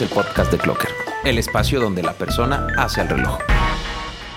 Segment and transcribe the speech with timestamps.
[0.00, 0.88] El podcast de Clocker,
[1.24, 3.38] el espacio donde la persona hace el reloj.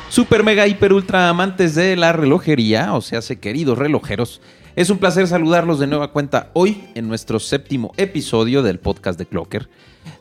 [0.09, 4.41] Super, mega, hiper, ultra amantes de la relojería, o sea, queridos relojeros,
[4.75, 9.25] es un placer saludarlos de nueva cuenta hoy en nuestro séptimo episodio del podcast de
[9.25, 9.70] Clocker.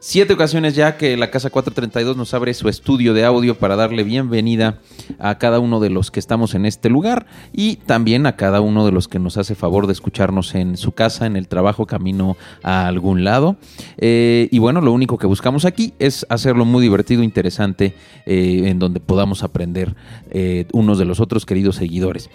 [0.01, 4.03] Siete ocasiones ya que la Casa 432 nos abre su estudio de audio para darle
[4.03, 4.81] bienvenida
[5.19, 8.85] a cada uno de los que estamos en este lugar y también a cada uno
[8.85, 12.37] de los que nos hace favor de escucharnos en su casa, en el trabajo, camino
[12.63, 13.57] a algún lado.
[13.99, 17.95] Eh, y bueno, lo único que buscamos aquí es hacerlo muy divertido, interesante,
[18.27, 19.95] eh, en donde podamos aprender
[20.31, 22.29] eh, unos de los otros queridos seguidores.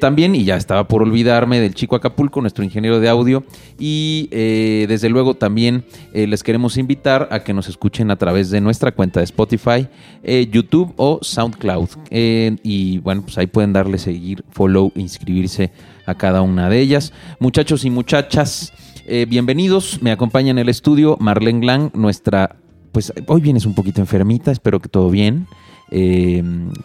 [0.00, 3.44] también, y ya estaba por olvidarme del chico Acapulco, nuestro ingeniero de audio,
[3.78, 8.92] y desde luego también les queremos invitar a que nos escuchen a través de nuestra
[8.92, 9.88] cuenta de Spotify,
[10.22, 11.88] eh, YouTube o SoundCloud.
[12.10, 15.72] Eh, y bueno, pues ahí pueden darle seguir, follow, inscribirse
[16.06, 17.12] a cada una de ellas.
[17.38, 18.72] Muchachos y muchachas,
[19.06, 20.02] eh, bienvenidos.
[20.02, 22.56] Me acompaña en el estudio Marlene Glang, nuestra,
[22.92, 25.46] pues hoy vienes un poquito enfermita, espero que todo bien.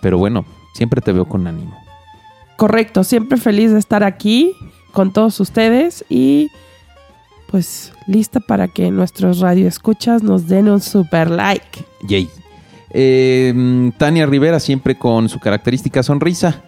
[0.02, 1.78] pero bueno, siempre te veo con ánimo.
[2.58, 4.54] Correcto, siempre feliz de estar aquí
[4.94, 6.50] con todos ustedes y
[7.56, 11.86] pues lista para que nuestros radioescuchas nos den un super like.
[12.06, 12.28] Yay.
[12.90, 16.64] Em, Tania Rivera siempre con su característica sonrisa.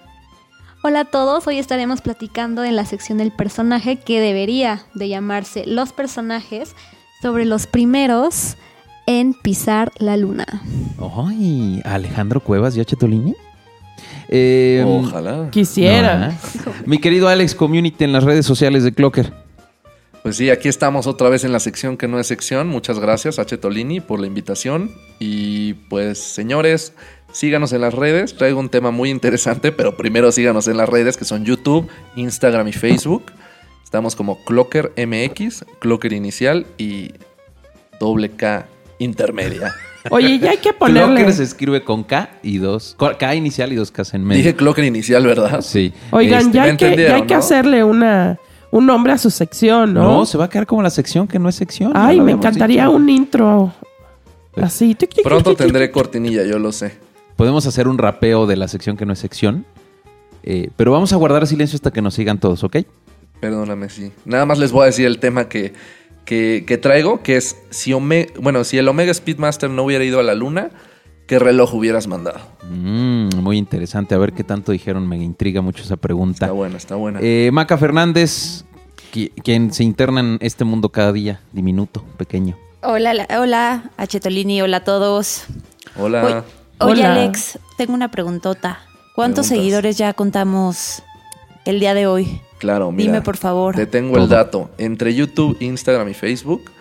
[0.85, 5.65] Hola a todos, hoy estaremos platicando en la sección del personaje que debería de llamarse
[5.65, 6.73] Los personajes
[7.21, 8.55] sobre los primeros
[9.07, 10.45] en pisar la luna.
[11.27, 11.81] ¡Ay!
[11.83, 12.95] Alejandro Cuevas y H.
[12.95, 13.35] Tolini.
[14.29, 15.49] Em, Ojalá.
[15.51, 16.29] Quisiera.
[16.29, 16.71] ¿eh?
[16.85, 19.46] Mi querido Alex Community en las redes sociales de Clocker.
[20.27, 22.67] Pues sí, aquí estamos otra vez en la sección que no es sección.
[22.67, 23.57] Muchas gracias, H.
[23.59, 24.91] Tolini, por la invitación.
[25.19, 26.91] Y pues, señores,
[27.31, 28.35] síganos en las redes.
[28.35, 31.87] Traigo un tema muy interesante, pero primero síganos en las redes que son YouTube,
[32.17, 33.31] Instagram y Facebook.
[33.85, 37.13] Estamos como Clocker MX, Clocker Inicial y
[37.97, 38.67] doble K
[38.99, 39.75] intermedia.
[40.09, 41.15] Oye, ya hay que ponerle.
[41.15, 42.97] Clocker se escribe con K y dos.
[43.17, 44.43] K inicial y dos K en medio.
[44.43, 45.61] Dije Clocker inicial, ¿verdad?
[45.61, 45.93] Sí.
[46.11, 48.37] Oigan, ya, este, hay que, hay que hacerle una
[48.77, 50.03] un nombre a su sección, ¿no?
[50.03, 51.91] No, se va a quedar como la sección que no es sección.
[51.95, 53.73] Ay, me encantaría un intro
[54.55, 54.95] así.
[55.23, 56.97] Pronto tendré cortinilla, yo lo sé.
[57.35, 59.65] Podemos hacer un rapeo de la sección que no es sección.
[60.43, 62.77] Eh, pero vamos a guardar silencio hasta que nos sigan todos, ¿ok?
[63.39, 64.11] Perdóname, sí.
[64.25, 65.73] Nada más les voy a decir el tema que,
[66.25, 70.35] que, traigo, que es si, bueno, si el Omega Speedmaster no hubiera ido a la
[70.35, 70.69] luna,
[71.27, 72.39] ¿qué reloj hubieras mandado?
[72.71, 74.15] Mm, muy interesante.
[74.15, 75.07] A ver qué tanto dijeron.
[75.07, 76.45] Me intriga mucho esa pregunta.
[76.45, 77.19] Está buena, está buena.
[77.21, 78.63] Eh, Maca Fernández,
[79.11, 82.57] quien se interna en este mundo cada día, diminuto, pequeño.
[82.81, 85.45] Hola, hola, Achetolini, hola a todos.
[85.97, 86.45] Hola.
[86.79, 88.79] Oye, Alex, tengo una preguntota.
[89.15, 91.01] ¿Cuántos seguidores ya contamos
[91.65, 92.41] el día de hoy?
[92.59, 93.11] Claro, mira.
[93.11, 93.75] Dime, por favor.
[93.75, 94.69] Te tengo el dato.
[94.77, 96.71] Entre YouTube, Instagram y Facebook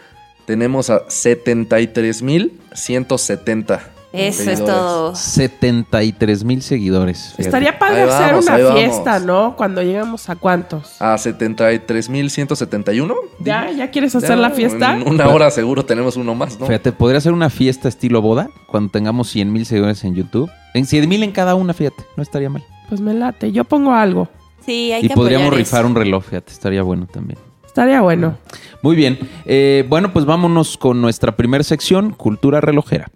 [0.47, 5.14] tenemos a 73.170 eso es todo.
[5.14, 7.34] 73 mil seguidores.
[7.38, 9.54] Estaría padre hacer una fiesta, ¿no?
[9.56, 11.00] Cuando llegamos a cuántos.
[11.00, 13.14] A 73 mil 171.
[13.40, 13.70] ¿Ya?
[13.70, 14.96] ¿Ya quieres hacer la fiesta?
[14.96, 16.66] En una hora seguro tenemos uno más, ¿no?
[16.66, 20.50] Fíjate, podría ser una fiesta estilo boda cuando tengamos 100 mil seguidores en YouTube.
[20.74, 22.04] En 100 mil en cada una, fíjate.
[22.16, 22.64] No estaría mal.
[22.88, 23.52] Pues me late.
[23.52, 24.28] Yo pongo algo.
[24.64, 26.52] Sí, hay y podríamos rifar un reloj, fíjate.
[26.52, 27.38] Estaría bueno también.
[27.64, 28.38] Estaría bueno.
[28.82, 29.18] Muy bien.
[29.44, 33.10] Eh, bueno, pues vámonos con nuestra primera sección, Cultura Relojera.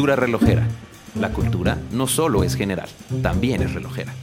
[0.00, 0.66] Cultura relojera.
[1.20, 2.88] La cultura no solo es general,
[3.20, 4.14] también es relojera.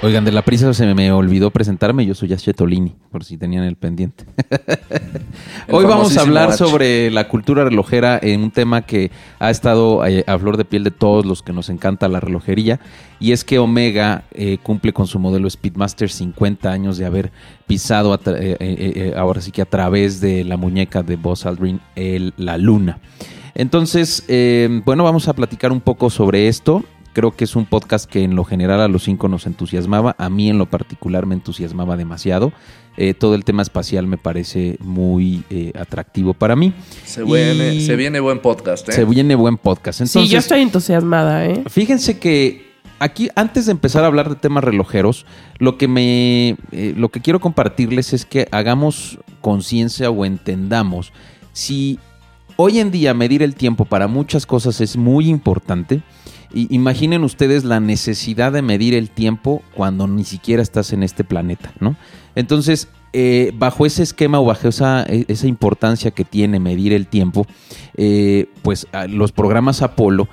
[0.00, 2.06] Oigan, de la prisa se me olvidó presentarme.
[2.06, 4.26] Yo soy Tolini, por si tenían el pendiente.
[5.72, 10.22] Hoy vamos a hablar sobre la cultura relojera en un tema que ha estado eh,
[10.24, 12.78] a flor de piel de todos los que nos encanta la relojería.
[13.18, 17.32] Y es que Omega eh, cumple con su modelo Speedmaster 50 años de haber
[17.66, 21.80] pisado eh, ahora sí que a través de la muñeca de Buzz Aldrin
[22.36, 23.00] la luna.
[23.54, 26.84] Entonces, eh, bueno, vamos a platicar un poco sobre esto.
[27.12, 30.16] Creo que es un podcast que en lo general a los cinco nos entusiasmaba.
[30.18, 32.52] A mí en lo particular me entusiasmaba demasiado.
[32.96, 36.72] Eh, todo el tema espacial me parece muy eh, atractivo para mí.
[37.04, 38.88] Se viene, se viene buen podcast.
[38.88, 38.92] ¿eh?
[38.92, 40.04] Se viene buen podcast.
[40.04, 41.46] sí, yo estoy entusiasmada.
[41.46, 41.62] ¿eh?
[41.68, 45.24] Fíjense que aquí, antes de empezar a hablar de temas relojeros,
[45.58, 51.12] lo que me, lo que quiero compartirles es que hagamos conciencia o entendamos
[51.52, 52.00] si
[52.56, 56.02] Hoy en día medir el tiempo para muchas cosas es muy importante.
[56.52, 61.24] Y imaginen ustedes la necesidad de medir el tiempo cuando ni siquiera estás en este
[61.24, 61.96] planeta, ¿no?
[62.36, 67.08] Entonces, eh, bajo ese esquema o bajo esa, e, esa importancia que tiene medir el
[67.08, 67.44] tiempo,
[67.96, 70.28] eh, pues los programas Apolo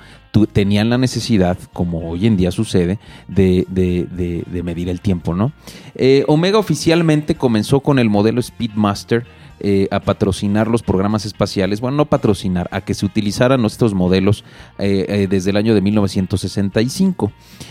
[0.52, 5.34] tenían la necesidad, como hoy en día sucede, de, de- de- de medir el tiempo,
[5.34, 5.52] ¿no?
[5.96, 9.24] Eh, Omega oficialmente comenzó con el modelo Speedmaster
[9.64, 14.42] eh, a patrocinar los programas espaciales, bueno, no patrocinar, a que se utilizaran estos modelos
[14.80, 17.30] eh, eh, desde el año de 1965.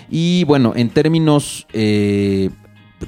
[0.09, 2.49] Y bueno, en términos, de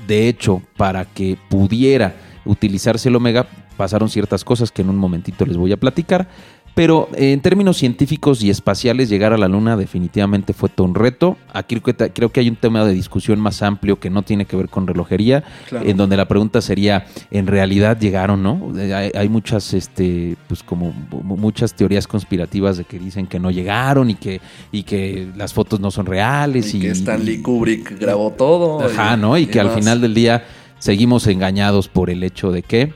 [0.09, 2.13] hecho, para que pudiera
[2.43, 3.47] utilizarse el Omega,
[3.77, 6.27] pasaron ciertas cosas que en un momentito les voy a platicar.
[6.75, 10.95] Pero eh, en términos científicos y espaciales, llegar a la Luna definitivamente fue todo un
[10.95, 11.37] reto.
[11.53, 14.69] Aquí creo que, hay un tema de discusión más amplio que no tiene que ver
[14.69, 15.85] con relojería, Claro.
[15.87, 18.73] en donde la pregunta sería, ¿en realidad llegaron, no?
[18.79, 23.39] Eh, Hay, hay muchas, este, pues como mu- muchas teorías conspirativas de que dicen que
[23.39, 24.41] no llegaron y que,
[24.71, 26.73] y que las fotos no son reales.
[26.73, 28.81] Y Y, que Stanley Kubrick grabó todo.
[28.83, 29.37] Ajá, ¿no?
[29.37, 30.43] Y que al final del día
[30.79, 32.93] seguimos engañados por el hecho de que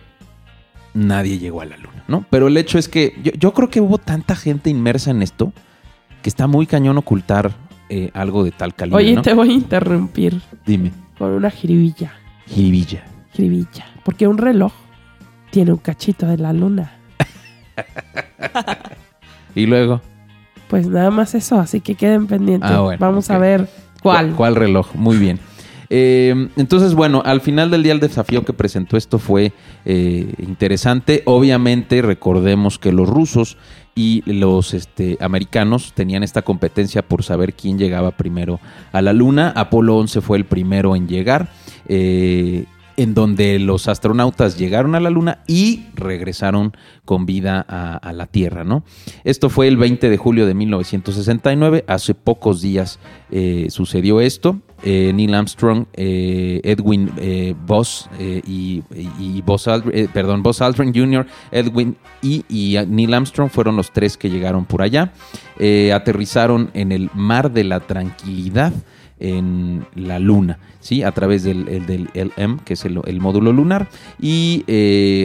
[0.95, 2.25] nadie llegó a la luna, ¿no?
[2.29, 5.51] Pero el hecho es que yo, yo creo que hubo tanta gente inmersa en esto
[6.21, 7.51] que está muy cañón ocultar
[7.89, 9.21] eh, algo de tal calibre, Oye, ¿no?
[9.21, 12.13] te voy a interrumpir Dime, con una jiribilla.
[12.47, 13.03] jiribilla.
[13.33, 13.85] Jiribilla.
[14.03, 14.73] Porque un reloj
[15.51, 16.93] tiene un cachito de la luna.
[19.55, 20.01] Y luego,
[20.67, 22.69] Pues nada más eso, así que queden pendientes.
[22.69, 23.67] Ah, bueno, Vamos a ver
[24.03, 24.33] cuál.
[24.33, 24.93] ¿Cuál reloj?
[24.95, 25.39] Muy bien.
[25.89, 29.53] Eh, entonces, bueno, al final del día el desafío que presentó esto fue
[29.85, 31.23] eh, interesante.
[31.25, 33.57] Obviamente, recordemos que los rusos
[33.95, 38.59] y los este, americanos tenían esta competencia por saber quién llegaba primero
[38.91, 39.51] a la Luna.
[39.55, 41.49] Apolo 11 fue el primero en llegar.
[41.87, 42.65] eh,
[42.97, 46.75] en donde los astronautas llegaron a la Luna y regresaron
[47.05, 48.83] con vida a, a la Tierra, ¿no?
[49.23, 52.99] Esto fue el 20 de julio de 1969, hace pocos días
[53.29, 54.61] eh, sucedió esto.
[54.83, 58.83] Eh, Neil Armstrong, eh, Edwin eh, Buzz eh, y,
[59.19, 64.29] y- Buzz Aldrin, perdón, Aldrin Jr., Edwin y, y Neil Armstrong fueron los tres que
[64.29, 65.11] llegaron por allá.
[65.93, 68.71] Aterrizaron en el Mar de la Tranquilidad
[69.19, 71.01] en la Luna, ¿sí?
[71.01, 73.89] A través del, el- LM, que es el, módulo lunar.
[74.21, 74.63] Y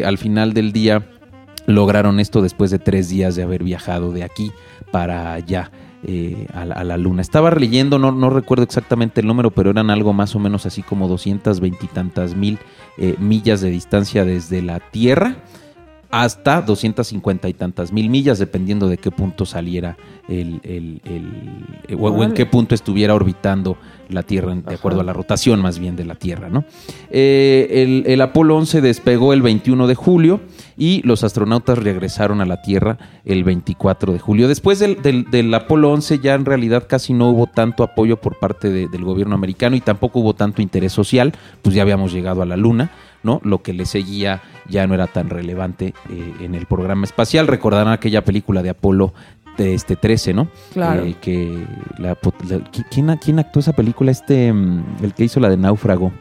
[0.05, 1.07] al final del día
[1.67, 4.51] lograron esto después de tres días de haber viajado de aquí
[4.91, 5.71] para allá.
[6.05, 7.23] Eh, a, la, a la luna.
[7.23, 10.83] Estaba leyendo, no, no recuerdo exactamente el número, pero eran algo más o menos así
[10.83, 12.59] como 220 y tantas mil
[12.99, 15.37] eh, millas de distancia desde la Tierra
[16.13, 19.97] hasta 250 y tantas mil millas, dependiendo de qué punto saliera
[20.29, 23.79] el, el- el- o- o en qué punto estuviera orbitando
[24.11, 24.75] la Tierra, de Ajá.
[24.75, 26.65] acuerdo a la rotación más bien de la Tierra, ¿no?
[27.11, 30.41] Eh, el, el Apolo 11 despegó el 21 de julio
[30.77, 34.49] y los astronautas regresaron a la Tierra el 24 de julio.
[34.49, 38.39] Después del, del- del Apolo 11 ya en realidad casi no hubo tanto apoyo por
[38.39, 41.33] parte de- del gobierno americano y tampoco hubo tanto interés social,
[41.63, 42.91] pues ya habíamos llegado a la Luna,
[43.23, 43.41] ¿no?
[43.45, 47.47] Lo que le seguía ya no era tan relevante eh, en el programa espacial.
[47.47, 49.13] Recordarán aquella película de Apolo
[49.59, 50.49] de este 13, ¿no?
[50.73, 51.05] Claro.
[51.05, 51.67] Eh, que
[51.99, 54.11] la, la- ¿qui- ¿quién, quién actuó esa película?
[54.11, 56.13] Este, mm, el que hizo la de Náufrago.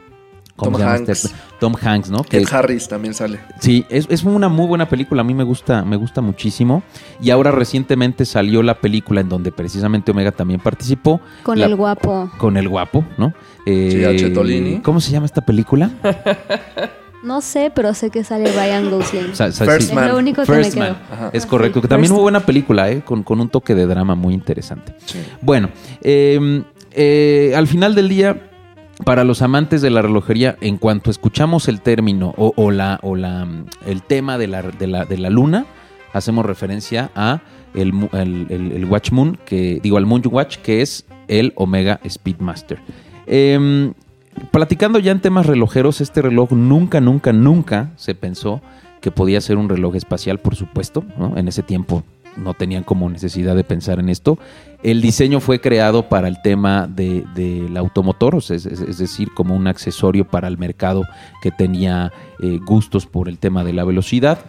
[0.57, 1.09] ¿Cómo Tom Hanks.
[1.09, 1.29] este?
[1.59, 2.19] Tom Hanks, ¿no?
[2.23, 3.39] Que- Ed Harris también sale.
[3.59, 6.83] Sí, es, es una muy buena película, a mí me gusta, me gusta muchísimo.
[7.19, 11.19] Y ahora recientemente salió la película en donde precisamente Omega también participó.
[11.41, 12.29] Con La- el guapo.
[12.37, 13.33] Con el guapo, ¿no?
[13.65, 14.81] Eh, Sí, a Chetolini.
[14.81, 15.89] ¿Cómo se llama esta película?
[17.23, 19.31] No sé, pero sé que sale Ryan Gosling.
[19.31, 19.95] O sea, o sea, First sí.
[19.95, 20.05] Man.
[20.05, 20.95] es lo único que First me Man.
[20.95, 21.13] quedó.
[21.15, 21.29] Ajá.
[21.33, 22.13] Es correcto, sí, que también First.
[22.15, 23.01] muy buena película, ¿eh?
[23.03, 24.95] con, con un toque de drama muy interesante.
[25.05, 25.19] Sí.
[25.41, 25.69] Bueno,
[26.01, 28.49] eh, eh, al final del día,
[29.05, 33.15] para los amantes de la relojería, en cuanto escuchamos el término o, o la, o
[33.15, 35.65] la, mm, el tema de la, de, la, de la luna,
[36.13, 37.41] hacemos referencia a
[37.73, 41.99] el, el, el- el Watch Moon, que digo al Moon Watch, que es el Omega
[42.09, 42.79] Speedmaster.
[43.27, 43.93] Em,
[44.51, 48.61] platicando ya en temas relojeros, este reloj nunca, nunca, nunca se pensó
[49.01, 51.03] que podía ser un reloj espacial, por supuesto.
[51.35, 52.03] En ese tiempo
[52.37, 54.37] no tenían como necesidad de pensar en esto.
[54.83, 59.29] El diseño fue creado para el tema de- del automotor, sea, es, es- es decir,
[59.33, 61.03] como un accesorio para el mercado
[61.41, 62.11] que tenía
[62.41, 64.39] eh, gustos por el tema de la velocidad.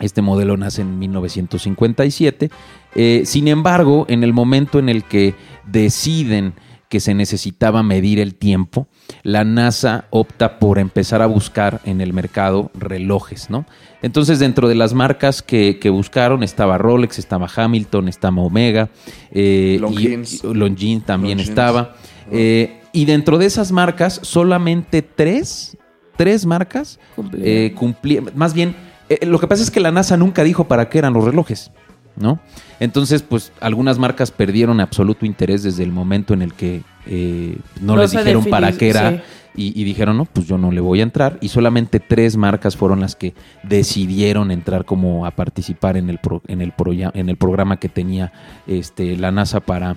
[0.00, 2.50] Este modelo nace en 1957.
[2.96, 5.34] Eh, sin embargo, en el momento en el que
[5.66, 6.54] deciden
[6.94, 8.86] que se necesitaba medir el tiempo,
[9.24, 13.66] la NASA opta por empezar a buscar en el mercado relojes, ¿no?
[14.00, 18.90] Entonces, dentro de las marcas que, que buscaron estaba Rolex, estaba Hamilton, estaba Omega,
[19.32, 20.44] eh, Longines.
[20.44, 21.48] y- y Longines también Longines.
[21.48, 21.96] estaba.
[22.30, 25.76] Eh, y dentro de esas marcas, solamente tres,
[26.16, 28.28] tres marcas Cumplieron.
[28.28, 28.76] eh, más bien,
[29.08, 31.72] eh, lo que pasa es que la NASA nunca dijo para qué eran los relojes,
[32.16, 32.38] ¿no?
[32.80, 37.94] Entonces, pues algunas marcas perdieron absoluto interés desde el momento en el que eh, no,
[37.94, 39.20] No les dijeron para qué era sí.
[39.56, 41.38] Y, y dijeron, no, pues yo no le voy a entrar.
[41.40, 46.42] Y solamente tres marcas fueron las que decidieron entrar como a participar en el, pro-
[46.48, 48.32] en el, proya- en el programa que tenía
[48.66, 49.96] este, la NASA para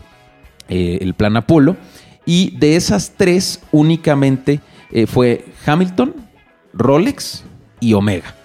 [0.70, 1.76] eh, el plan Apolo.
[2.24, 4.60] Y de esas tres, únicamente
[4.92, 6.14] eh, fue Hamilton,
[6.74, 7.44] Rolex
[7.80, 8.36] y Omega.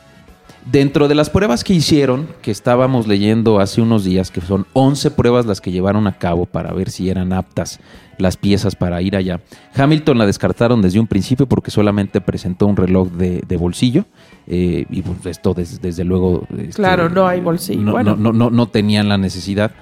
[0.70, 5.10] Dentro de las pruebas que hicieron, que estábamos leyendo hace unos días, que son 11
[5.10, 7.80] pruebas las que llevaron a cabo para ver si eran aptas
[8.16, 9.40] las piezas para ir allá,
[9.74, 14.04] Hamilton la descartaron desde un principio porque solamente presentó un reloj de, de bolsillo
[14.46, 16.46] eh, y pues esto des- desde luego...
[16.56, 17.82] este, Claro, no hay bolsillo.
[17.82, 18.16] No, Bueno.
[18.16, 19.72] no, no, no, no tenían la necesidad.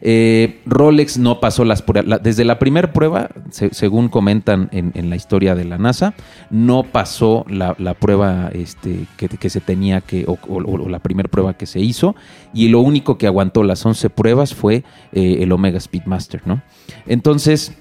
[0.00, 2.22] Eh, Rolex no pasó las pruebas.
[2.22, 6.14] desde la primera prueba, se- según comentan en, en la historia de la NASA,
[6.50, 11.00] no pasó la, la prueba este, que, que se tenía que, o, o- o la
[11.00, 12.14] primera prueba que se hizo,
[12.54, 16.62] y lo único que aguantó las 11 pruebas fue eh, el Omega Speedmaster, ¿no?
[17.08, 17.76] Entonces,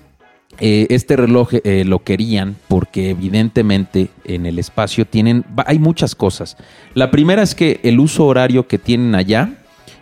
[0.60, 6.58] eh, este reloj eh, lo querían porque evidentemente en el espacio tienen, hay muchas cosas.
[6.94, 9.52] La primera es que el uso horario que tienen allá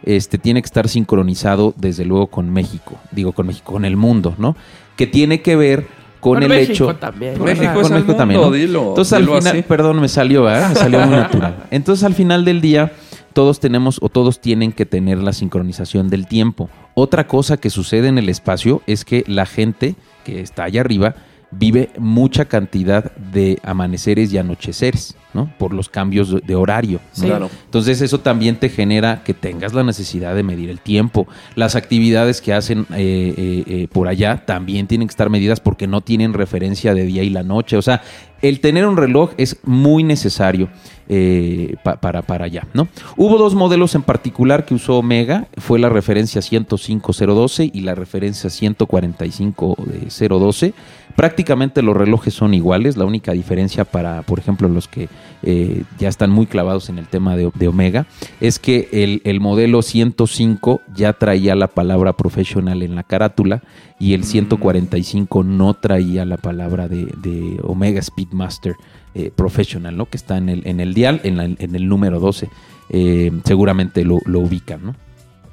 [0.04, 4.36] este, tiene que estar sincronizado desde luego con México, digo con México, con el mundo,
[4.38, 4.56] ¿no?
[4.96, 5.88] Que tiene que ver
[6.20, 6.96] con, Con el México hecho...
[6.96, 7.34] también.
[7.44, 8.52] México Con es México mundo, también, ¿no?
[8.52, 8.90] dilo.
[8.90, 9.62] Entonces al final, así.
[9.62, 10.70] perdón, me salió, ¿verdad?
[10.74, 11.66] Me salió muy natural.
[11.70, 12.94] Entonces al final del día
[13.34, 16.70] todos tenemos o todos tienen que tener la sincronización del tiempo.
[16.94, 21.16] Otra cosa que sucede en el espacio es que la gente que está allá arriba
[21.52, 25.52] vive mucha cantidad de amaneceres y anocheceres, ¿no?
[25.58, 27.00] Por los cambios de- horario.
[27.16, 27.22] ¿no?
[27.22, 27.26] Sí.
[27.28, 27.50] Claro.
[27.66, 31.28] Entonces eso también te genera que tengas la necesidad de medir el tiempo.
[31.56, 35.88] Las actividades que hacen eh, eh, eh, por allá también tienen que estar medidas porque
[35.88, 37.78] no tienen referencia de día y la noche.
[37.78, 38.02] O sea,
[38.42, 40.70] el tener un reloj es muy necesario
[41.08, 42.88] eh, pa- para, para allá, ¿no?
[43.18, 48.50] Hubo dos modelos en particular que usó Omega, fue la referencia 105012 y la referencia
[48.50, 50.74] 145012.
[51.16, 55.08] Prácticamente los relojes son iguales, la única diferencia para, por ejemplo, los que
[55.44, 58.06] eh, ya están muy clavados en el tema de, de Omega,
[58.42, 63.64] es que el, el modelo 105 ya traía la palabra professional en la carátula
[63.98, 68.76] y el 145 no traía la palabra de, de Omega Speedmaster
[69.14, 70.08] eh, Professional, ¿no?
[70.08, 72.50] Que está en el, en el dial, en, la- en el número 12.
[72.90, 74.96] Eh, seguramente lo, lo ubican, ¿no?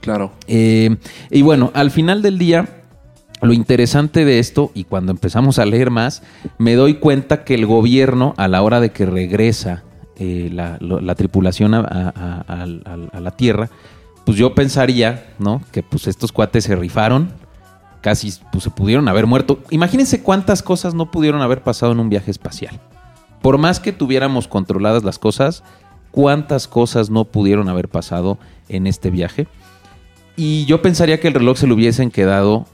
[0.01, 0.33] Claro.
[0.49, 2.82] Y bueno, al final del día,
[3.43, 6.23] lo interesante de esto, y cuando empezamos a leer más,
[6.59, 9.83] me doy cuenta que el gobierno, a la hora de que regresa
[10.17, 12.67] eh, la, tripulación a,
[13.21, 13.69] la Tierra,
[14.25, 15.61] pues yo pensaría, ¿no?
[15.73, 17.31] Que pues estos cuates se rifaron,
[18.01, 19.61] casi pues, se pudieron haber muerto.
[19.71, 22.79] Imagínense cuántas cosas no pudieron haber pasado en un viaje espacial.
[23.41, 25.65] Por más que tuviéramos controladas las cosas,
[26.13, 29.49] cuántas cosas no pudieron haber pasado en este viaje.
[30.37, 32.67] Y yo pensaría que el reloj se lo hubiesen quedado,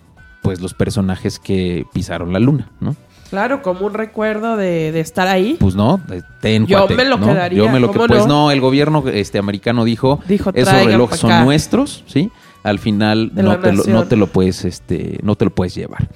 [0.42, 2.94] pues, los personajes que pisaron la luna, ¿no?
[3.30, 5.56] Claro, como un recuerdo de, de estar ahí.
[5.60, 6.00] Pues no,
[6.40, 7.26] ten, Yo cuate, me lo ¿no?
[7.26, 8.44] quedaría, Yo me lo que, ¿cómo pues no?
[8.46, 11.44] no, el gobierno este americano dijo, Dijo, esos "Traigan relojes son acá".
[11.44, 12.30] nuestros, ¿sí?
[12.62, 13.94] Al final no te, lo, nación.
[13.96, 16.08] no te lo puedes, este, no te lo puedes llevar.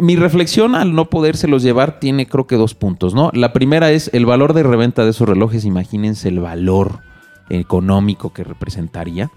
[0.00, 3.30] Mi reflexión al no podérselos llevar tiene creo que dos puntos, ¿no?
[3.34, 7.00] La primera es el valor de reventa de esos relojes, imagínense el valor
[7.50, 9.30] económico que representaría.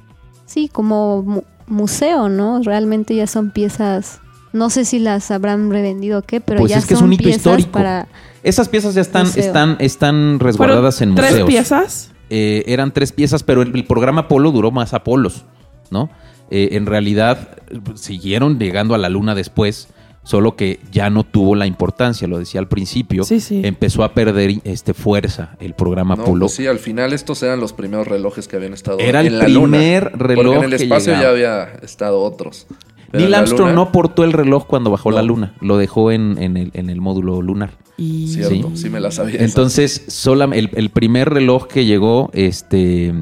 [0.46, 2.62] Sí, como museo, ¿no?
[2.64, 4.20] Realmente ya son piezas.
[4.54, 7.08] No sé si las habrán revendido o qué, pero Pues ya es que es son
[7.08, 7.72] un hito piezas histórico.
[7.72, 8.08] para.
[8.44, 9.44] Esas piezas ya están, Museo.
[9.44, 11.50] están, están resguardadas en tres museos.
[11.50, 12.12] piezas.
[12.30, 15.46] Eh, eran tres piezas, pero el, el programa Apolo duró más Apolos,
[15.90, 16.10] ¿no?
[16.50, 19.88] Eh, en realidad eh, siguieron llegando a la luna después,
[20.24, 23.24] solo que ya no tuvo la importancia, lo decía al principio.
[23.24, 23.62] Sí, sí.
[23.64, 27.74] Empezó a perder este, fuerza el programa No, pues sí, al final estos eran los
[27.74, 29.78] primeros relojes que habían estado Era el en la luna.
[29.78, 32.68] primer reloj Porque en el que espacio ya había estado otros.
[33.12, 36.12] Pero Neil la Armstrong luna, no portó el reloj cuando bajó la luna, lo dejó
[36.12, 37.72] en, en el, en el módulo lunar.
[37.98, 38.84] Y Cierto, Sí.
[38.84, 39.42] sí, me la sabía.
[39.44, 40.06] Entonces,
[40.54, 43.14] el, el primer reloj que llegó, este,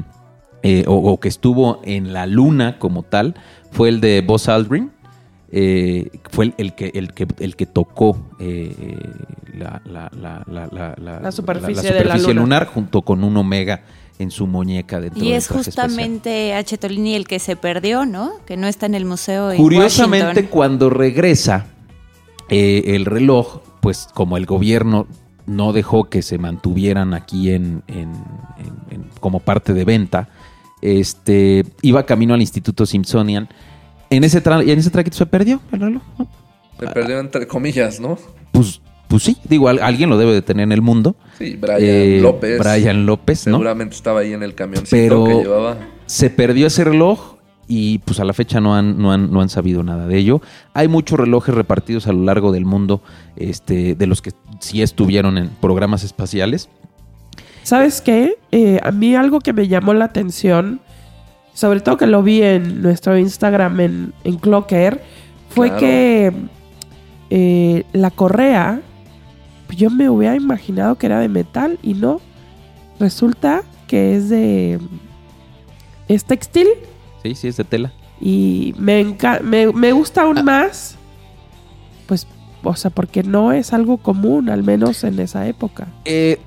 [0.62, 3.34] eh, o, o que estuvo en la luna como tal,
[3.72, 4.92] fue el de Buzz Aldrin.
[5.52, 8.72] Eh, fue el, el que, el, que, el que tocó eh,
[9.58, 12.40] la, la- la- la- la- la- La superficie la de la superficie luna.
[12.42, 13.82] lunar junto con un omega
[14.20, 16.78] en su muñeca dentro Y es justamente H.
[16.78, 18.32] Tolini el que se perdió, ¿no?
[18.46, 19.50] Que no está en el museo.
[19.50, 20.50] en Curiosamente, Washington.
[20.52, 21.66] cuando regresa
[22.48, 25.06] eh, el reloj, pues como el gobierno
[25.46, 28.12] no dejó que se mantuvieran aquí en, en-
[28.58, 30.28] en- en- como parte de venta,
[30.80, 33.48] este iba camino al Instituto Smithsonian.
[34.10, 36.02] En ese, tra- y en ese traquito se perdió el reloj.
[36.18, 36.28] ¿no?
[36.78, 38.18] Se perdió entre comillas, ¿no?
[38.52, 41.14] Pues, pues sí, digo, al- alguien lo debe de tener en el mundo.
[41.38, 42.58] Sí, Brian Eh, López.
[42.58, 43.54] Brian López, ¿no?
[43.58, 45.76] Seguramente estaba ahí en el camioncito Pero- que llevaba.
[46.06, 47.36] se perdió ese reloj
[47.68, 50.40] y pues a la fecha no han, no han, no han sabido nada de ello.
[50.74, 53.00] Hay muchos relojes repartidos a lo largo del mundo,
[53.36, 56.68] este, de los que sí estuvieron en programas espaciales.
[57.62, 58.34] ¿Sabes qué?
[58.50, 60.80] Eh, a mí algo que me llamó la atención,
[61.60, 65.02] sobre todo que lo vi en nuestro Instagram en, en Clocker,
[65.50, 65.80] fue Claro.
[65.80, 66.32] que
[67.30, 68.80] eh, la correa,
[69.76, 72.20] yo me hubiera imaginado que era de metal y no.
[72.98, 74.78] Resulta que es de...
[76.08, 76.66] es textil
[77.22, 77.92] Sí, sí, es de tela.
[78.20, 80.96] y me, enca- me, me gusta aún más,
[82.06, 82.26] pues,
[82.62, 85.88] o sea, porque no es algo común, al menos en esa época.
[86.06, 86.38] Eh,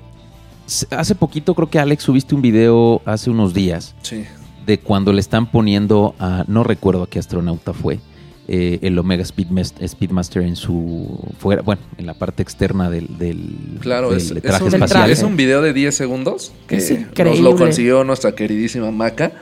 [0.90, 4.24] hace poquito creo que Alex subiste un video hace unos días Sí.
[4.66, 7.98] De cuando le están poniendo a, no recuerdo a qué astronauta fue,
[8.46, 13.78] eh, el Omega Speedmas- Speedmaster en su, fuera, bueno, en la parte externa del, del,
[13.80, 14.88] Claro, del es, es traje un, espacial.
[15.00, 15.12] traje.
[15.12, 19.32] es un video de 10 segundos que Es nos lo consiguió nuestra queridísima Maca.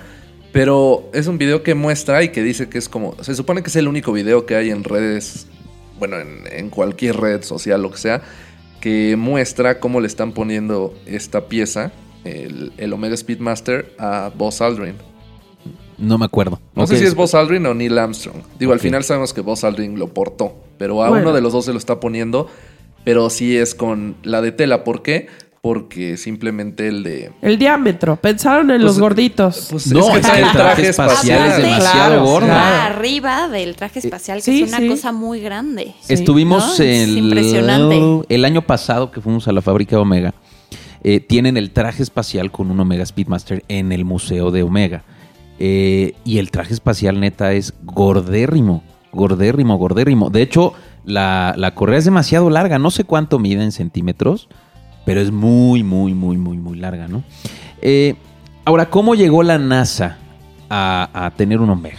[0.53, 3.17] Pero es un video que muestra y que dice que es como.
[3.23, 5.47] Se supone que es el único video que hay en redes.
[5.99, 8.21] Bueno, en, en cualquier red social, lo que sea.
[8.79, 11.91] Que muestra cómo le están poniendo esta pieza,
[12.25, 14.97] el, el Omega Speedmaster, a Buzz Aldrin.
[16.03, 16.61] No me acuerdo.
[16.75, 18.37] No sé si es Buzz Aldrin o Neil Armstrong.
[18.59, 21.27] Digo, al final sabemos que Buzz Aldrin lo portó, pero a Bueno.
[21.27, 22.49] uno de los dos se lo está poniendo,
[23.05, 24.83] pero sí es con la de tela.
[24.85, 25.29] ¿Por qué?
[25.61, 27.31] Porque simplemente el de...
[27.41, 29.69] El diámetro, pensaron en Pues, los gorditos.
[29.71, 32.47] Pues No, que es que el traje espacial es demasiado claro, gordo.
[32.49, 32.95] claro.
[32.97, 34.89] Arriba del traje espacial, que sí, es una sí.
[34.89, 35.95] cosa muy grande.
[36.01, 36.15] Sí.
[36.15, 36.73] Estuvimos ¿No?
[36.73, 38.35] Es el, impresionante.
[38.35, 40.35] el año pasado que fuimos a la fábrica de Omega.
[41.05, 45.05] eh, tienen el traje espacial con un Omega Speedmaster en el museo de Omega.
[45.59, 48.83] Eh, y el traje espacial neta es gordérrimo,
[49.13, 50.31] gordérrimo, gordérrimo.
[50.31, 50.73] De hecho,
[51.05, 52.79] la, la correa es demasiado larga.
[52.79, 54.49] No sé cuánto mide en centímetros,
[55.05, 57.23] pero es muy, muy, muy, muy, muy larga, ¿no?
[57.81, 58.15] Eh,
[58.65, 60.19] ahora, ¿cómo llegó la NASA
[60.69, 61.99] a, a tener un Omega?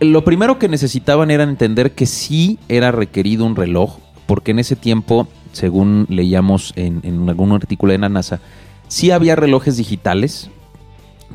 [0.00, 4.74] Lo primero que necesitaban era entender que sí era requerido un reloj, porque en ese
[4.74, 8.40] tiempo, según leíamos en, en algún artículo de la NASA,
[8.88, 10.50] sí había relojes digitales,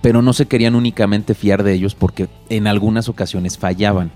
[0.03, 4.11] pero no se querían únicamente fiar de ellos porque en algunas ocasiones fallaban.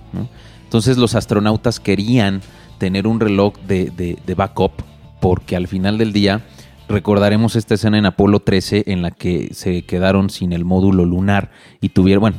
[0.65, 2.41] Entonces los astronautas querían
[2.77, 4.73] tener un reloj de, de- de backup
[5.21, 6.41] porque al final del día
[6.89, 11.51] recordaremos esta escena en Apolo 13 en la que se quedaron sin el módulo lunar
[11.81, 12.37] y tuvieron, bueno,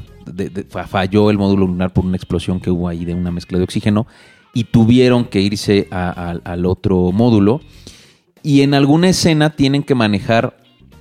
[0.86, 4.06] falló el módulo lunar por una explosión que hubo ahí de una mezcla de oxígeno
[4.52, 7.60] y tuvieron que irse al otro módulo
[8.42, 10.56] y en alguna escena tienen que manejar,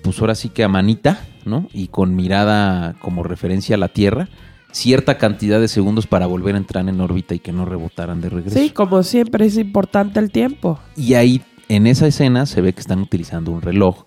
[0.07, 1.67] pues ahora sí que a manita, ¿no?
[1.73, 4.29] Y con mirada como referencia a la Tierra,
[4.71, 8.29] cierta cantidad de segundos para volver a entrar en órbita y que no rebotaran de
[8.29, 8.57] regreso.
[8.57, 10.79] Sí, como siempre es importante el tiempo.
[10.95, 14.06] Y ahí, en esa escena, se ve que están utilizando un reloj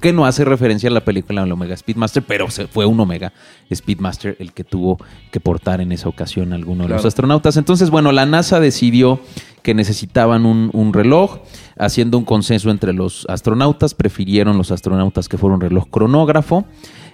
[0.00, 3.32] que no hace referencia a la película del Omega Speedmaster, pero fue un Omega
[3.72, 4.98] Speedmaster el que tuvo
[5.30, 7.56] que portar en esa ocasión alguno de los astronautas.
[7.56, 9.20] Entonces, bueno, la NASA decidió
[9.62, 11.40] que necesitaban un, un reloj,
[11.76, 16.64] haciendo un consenso entre los astronautas, prefirieron los astronautas que fuera un reloj cronógrafo.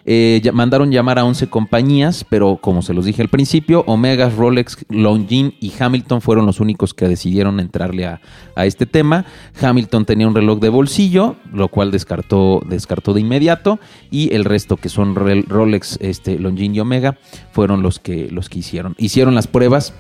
[0.06, 4.84] Eh, mandaron llamar a 11 compañías, pero como se los dije al principio, Omega, Rolex,
[4.88, 8.20] Longines y Hamilton fueron los únicos que decidieron entrarle a,
[8.54, 9.24] a este tema.
[9.60, 13.78] Hamilton tenía un reloj de bolsillo, lo cual descartó, descartó de inmediato,
[14.10, 17.18] y el resto que son Rolex, este, Longines y Omega
[17.52, 18.94] fueron los que, los que hicieron.
[18.98, 19.94] Hicieron las pruebas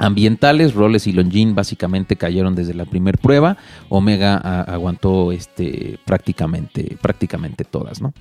[0.00, 3.56] ambientales, Rolex y Longines básicamente cayeron desde la primera prueba,
[3.88, 8.12] Omega a- aguantó este, prácticamente, prácticamente todas, ¿no?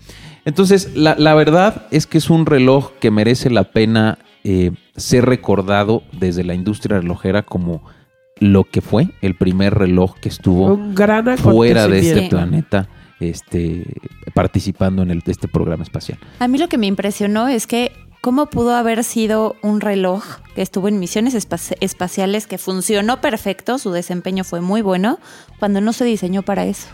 [0.46, 5.26] Entonces, la, la verdad es que es un reloj que merece la pena eh, ser
[5.26, 7.82] recordado desde la industria relojera como
[8.40, 12.88] lo que fue el primer reloj que estuvo gran fuera de este planeta
[13.20, 13.84] este,
[14.34, 16.18] participando en el, este programa espacial.
[16.40, 20.24] A mí lo que me impresionó es que cómo pudo haber sido un reloj
[20.56, 25.20] que estuvo en misiones espa- espaciales, que funcionó perfecto, su desempeño fue muy bueno,
[25.60, 26.88] cuando no se diseñó para eso.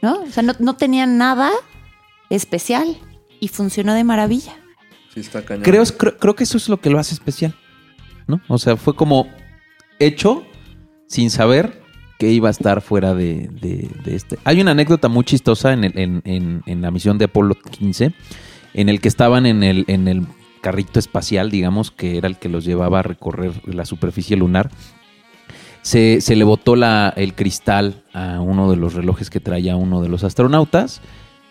[0.00, 0.20] ¿No?
[0.22, 1.50] O sea, no, no tenía nada
[2.30, 2.96] especial
[3.40, 4.54] y funcionó de maravilla.
[5.12, 5.64] Sí, está cañón.
[5.64, 7.54] Creo, creo, creo que eso es lo que lo hace especial,
[8.26, 8.40] ¿no?
[8.48, 9.26] O sea, fue como
[9.98, 10.44] hecho
[11.08, 11.82] sin saber
[12.18, 14.38] que iba a estar fuera de, de- de este.
[14.44, 18.12] Hay una anécdota muy chistosa en, el- en- en- en la misión de Apolo 15,
[18.74, 20.26] en el que estaban en el, en el
[20.60, 24.70] carrito espacial, digamos, que era el que los llevaba a recorrer la superficie lunar.
[25.82, 30.24] Se, le botó el cristal a uno de los relojes que traía uno de los
[30.24, 31.00] astronautas.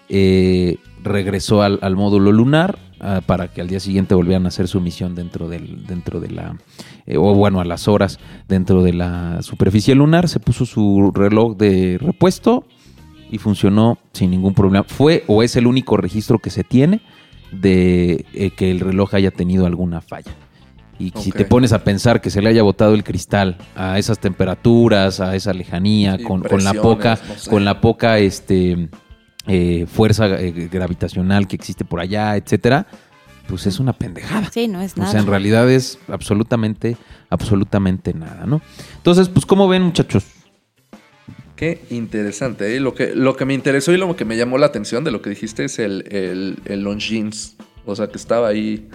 [0.09, 4.81] eh, regresó al, módulo lunar ah, para que al día siguiente volvieran a hacer su
[4.81, 6.57] misión dentro del de la
[7.05, 11.57] eh, o bueno a las horas dentro de la superficie lunar se puso su reloj
[11.57, 12.65] de repuesto
[13.31, 17.01] y funcionó sin ningún problema fue o es el único registro que se tiene
[17.51, 20.31] de eh, que el reloj haya tenido alguna falla.
[20.99, 24.17] Y si te pones a pensar que se le haya botado el cristal a esas
[24.17, 27.49] temperaturas, a esa lejanía, con, con la poca, no sé.
[27.51, 28.89] con la poca este,
[29.45, 32.87] eh, fuerza eh, gravitacional que existe por allá, etcétera,
[33.47, 34.49] pues es una pendejada.
[34.51, 35.11] Sí, no es O nada.
[35.11, 36.97] sea, en realidad es absolutamente,
[37.29, 38.61] absolutamente nada, ¿no?
[38.95, 40.25] Entonces, pues, ¿cómo ven, muchachos?
[41.57, 42.73] Qué interesante.
[42.75, 42.79] ¿eh?
[42.79, 45.21] Lo, que, lo que me interesó y lo que me llamó la atención de lo
[45.21, 47.57] que dijiste es el, el, el Longines.
[47.85, 48.87] O sea, que estaba ahí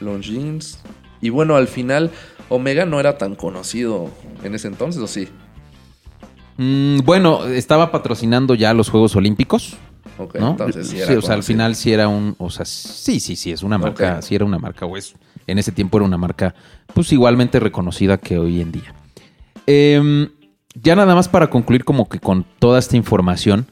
[0.00, 0.78] Longines.
[1.22, 2.10] Y bueno, al final,
[2.48, 4.10] Omega no era tan conocido
[4.44, 5.28] en ese entonces, ¿o sí?
[6.58, 9.76] Mm, bueno, estaba patrocinando ya los Juegos Olímpicos,
[10.18, 10.50] Ok, ¿no?
[10.50, 13.36] entonces sí Sí, era o sea, al final sí era un, o sea, sí, sí,
[13.36, 14.22] sí, es una marca, Ok.
[14.22, 15.14] sí era una marca, o es,
[15.46, 16.54] en ese tiempo era una marca,
[16.92, 18.94] pues igualmente reconocida que hoy en día.
[19.66, 20.28] Em,
[20.74, 23.66] ya nada más para concluir como que con toda esta información,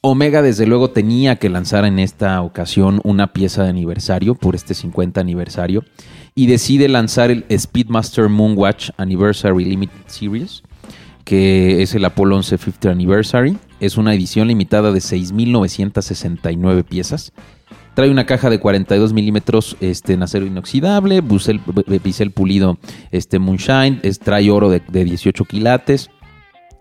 [0.00, 4.74] Omega desde luego tenía que lanzar en esta ocasión una pieza de aniversario por este
[4.74, 5.84] 50 aniversario
[6.34, 10.64] y decide lanzar el Speedmaster Moonwatch Anniversary Limited Series,
[11.24, 13.56] que es el Apollo 11 50th Anniversary.
[13.78, 17.32] Es una edición limitada de 6.969 piezas.
[17.94, 21.60] Trae una caja de 42 milímetros este, en acero inoxidable, bisel,
[22.02, 22.78] bisel pulido
[23.10, 26.10] este, Moonshine, es, trae oro de, de 18 quilates.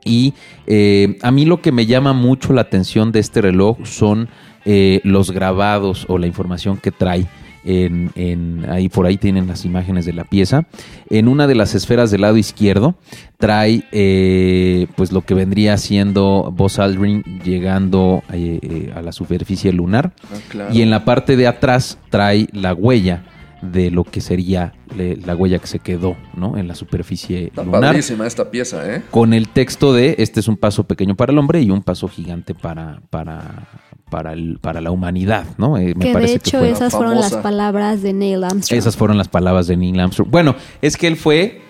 [0.03, 0.33] Y
[0.67, 4.29] eh, a mí lo que me llama mucho la atención de este reloj son
[4.65, 7.27] eh, los grabados o la información que trae.
[7.63, 10.65] En, en- ahí por ahí tienen las imágenes de la pieza.
[11.09, 12.95] En una de las esferas del lado izquierdo
[13.37, 19.71] trae eh, pues lo que vendría siendo Buzz Aldrin llegando eh, eh, a la superficie
[19.73, 20.13] lunar.
[20.23, 20.73] Ah, claro.
[20.73, 23.23] Y en la parte de atrás trae la huella
[23.61, 26.57] de lo que sería le- la huella que se quedó ¿no?
[26.57, 29.03] en la superficie Está lunar padrísima esta pieza, ¿eh?
[29.11, 32.07] con el texto de este es un paso pequeño para el hombre y un paso
[32.07, 33.67] gigante para, para,
[34.11, 35.77] para, el- para la humanidad, ¿no?
[35.77, 38.77] Eh, me que de parece hecho que fue- esas fueron las palabras de Neil Armstrong.
[38.77, 40.29] esas fueron las palabras de Neil Armstrong.
[40.29, 41.61] Bueno, es que él fue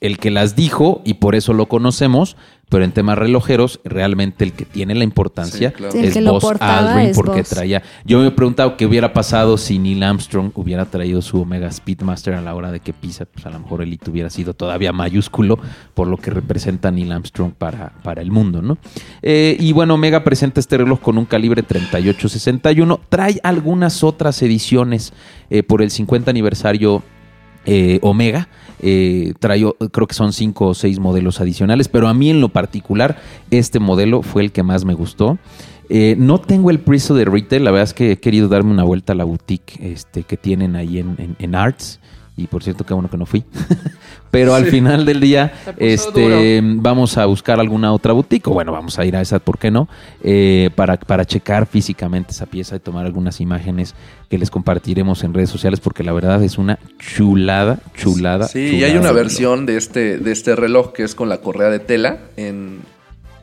[0.00, 2.36] el que las dijo y por eso lo conocemos,
[2.68, 5.92] pero en temas relojeros, realmente el que tiene la importancia Sí, claro.
[5.92, 7.82] Sí, el es Buzz Aldrin es porque traía.
[8.04, 12.34] Yo me he preguntado qué hubiera pasado si Neil Armstrong hubiera traído su Omega Speedmaster
[12.34, 14.92] a la hora de que pisa, pues a lo mejor el hito hubiera sido todavía
[14.92, 15.58] mayúsculo
[15.94, 18.78] por lo que representa Neil Armstrong para, para el mundo, ¿no?
[19.22, 23.00] Eh, y bueno, Omega presenta este reloj con un calibre 3861.
[23.08, 25.12] Trae algunas otras ediciones
[25.50, 27.02] eh, por el 50 aniversario
[27.66, 28.48] eh, Omega.
[28.80, 33.18] Eh, creo que son cinco o seis modelos adicionales, pero a mí en lo particular,
[33.50, 35.38] este modelo fue el que más me gustó.
[35.88, 38.82] Eh, no tengo el precio de retail, la verdad es que he querido darme una
[38.82, 42.00] vuelta a la boutique este, que tienen ahí en Arts.
[42.38, 43.44] Y por cierto, qué bueno que no fui.
[44.30, 44.70] Pero al Sí.
[44.72, 48.48] final del día, este, vamos a buscar alguna otra boutique.
[48.50, 49.88] O bueno, vamos a ir a esa, ¿por qué no?
[50.22, 53.94] Eh, para, para checar físicamente esa pieza y tomar algunas imágenes
[54.28, 55.80] que les compartiremos en redes sociales.
[55.80, 58.48] Porque la verdad es una chulada, chulada.
[58.48, 59.14] Sí, y hay de una reloj.
[59.22, 62.80] versión de este, de este reloj que es con la correa de tela en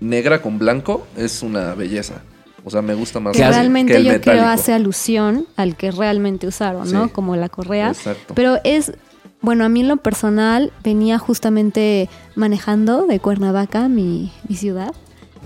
[0.02, 1.08] negra con blanco.
[1.18, 2.22] Es una belleza.
[2.66, 4.48] O sea, me gusta más que realmente que el yo creo metálico.
[4.48, 7.06] hace alusión al que realmente usaron, ¿no?
[7.06, 7.12] Sí.
[7.12, 7.90] Como la correa.
[7.90, 8.34] Exacto.
[8.36, 8.94] Pero es,
[9.42, 14.94] bueno, a mí en lo personal venía justamente manejando de Cuernavaca, mi, mi ciudad.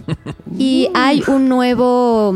[0.58, 2.34] Y hay un nuevo,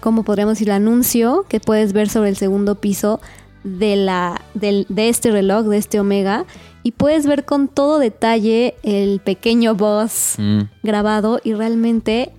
[0.00, 0.70] ¿cómo podríamos decir?
[0.72, 3.20] Anuncio que puedes ver sobre el segundo piso
[3.64, 6.44] de, la, del- de este reloj, de este Omega.
[6.84, 10.60] Y puedes ver con todo detalle el pequeño boss Mm.
[10.82, 12.32] grabado y realmente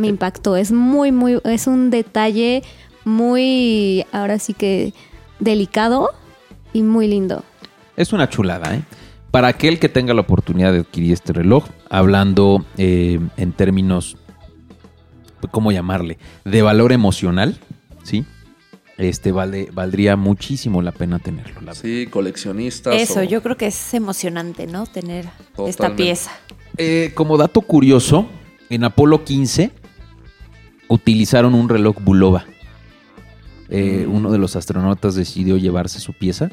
[0.00, 0.56] me impactó.
[0.56, 2.62] Es muy, muy, es un detalle
[3.04, 4.92] muy, ahora sí que
[5.38, 6.10] delicado
[6.72, 7.44] y muy lindo.
[7.96, 8.82] Es una chulada, ¿eh?
[9.30, 14.16] Para aquel que tenga la oportunidad de adquirir este reloj, hablando eh, en términos,
[15.50, 16.18] ¿cómo llamarle?
[16.44, 17.58] De valor emocional,
[18.02, 18.24] ¿sí?
[18.98, 21.60] Este vale, valdría muchísimo la pena tenerlo.
[21.62, 21.74] la.
[21.74, 22.94] Sí, coleccionistas.
[22.94, 24.86] Eso, o- yo creo que es emocionante, ¿no?
[24.86, 25.26] Tener
[25.66, 26.32] esta pieza.
[26.76, 28.26] Eh, como dato curioso,
[28.68, 29.70] en Apolo 15
[30.90, 32.44] utilizaron un reloj Bulova.
[33.70, 34.14] Eh, Mm.
[34.14, 36.50] Uno de los astronautas decidió llevarse su pieza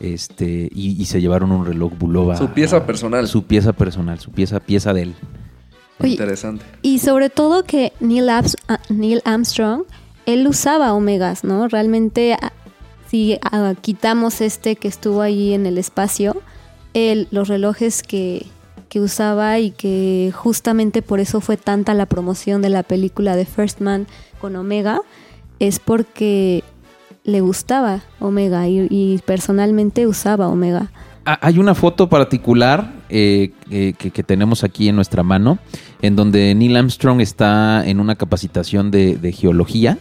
[0.00, 2.36] este, y, y se llevaron un reloj Bulova.
[2.36, 3.26] Su pieza personal.
[3.26, 5.14] Su pieza personal, su pieza, pieza de él.
[5.98, 6.64] Oye, Interesante.
[6.82, 9.84] Y sobre todo que Neil, Abs- ah, Neil Armstrong,
[10.26, 11.68] él usaba omegas, ¿no?
[11.68, 12.52] Realmente, ah,
[13.08, 16.36] si ah, quitamos este que estuvo ahí en el espacio,
[16.94, 18.46] él, los relojes que,
[18.92, 23.46] que usaba y que justamente por eso fue tanta la promoción de la película de
[23.46, 24.06] First Man
[24.38, 25.00] con Omega,
[25.60, 26.62] es porque
[27.24, 30.90] le gustaba Omega y, y personalmente usaba Omega.
[31.24, 35.58] Ah, Hay una foto particular eh, eh, que, que tenemos aquí en nuestra mano,
[36.02, 39.96] en donde Neil Armstrong está en una capacitación de, de geología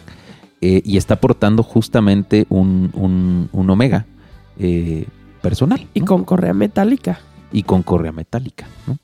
[0.60, 4.06] eh, y está portando justamente un, un- un Omega
[4.60, 5.06] eh,
[5.42, 5.88] personal.
[5.94, 6.06] Y ¿no?
[6.08, 7.20] con correa metálica.
[7.52, 8.66] Y con correa metálica.
[8.88, 8.98] ¿no?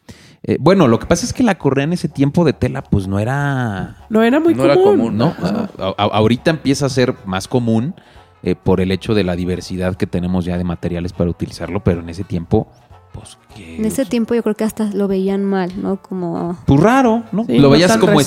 [0.43, 3.07] Eh, bueno, lo que pasa es que la correa en ese tiempo de tela, pues
[3.07, 4.05] no era.
[4.09, 4.97] No era muy No era común.
[4.97, 5.33] común, ¿no?
[5.79, 7.95] A- a- ahorita empieza a ser más común
[8.43, 12.01] eh, por el hecho de la diversidad que tenemos ya de materiales para utilizarlo, pero
[12.01, 12.67] en ese tiempo,
[13.11, 13.77] pues que.
[13.77, 15.97] En ese tiempo yo creo que hasta lo veían mal, ¿no?
[16.01, 17.43] Como Pues raro, ¿no?
[17.45, 18.25] Sí, lo no veías como mejor.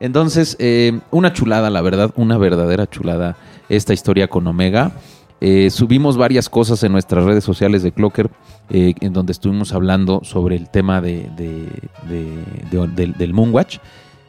[0.00, 3.36] Entonces, eh, una chulada, la verdad, una verdadera chulada
[3.68, 4.92] esta historia con Omega.
[5.40, 8.30] Eh, subimos varias cosas en nuestras redes sociales de Clocker,
[8.70, 11.68] eh, en donde estuvimos hablando sobre el tema de, de-
[12.08, 13.78] de- de- del, del Moonwatch.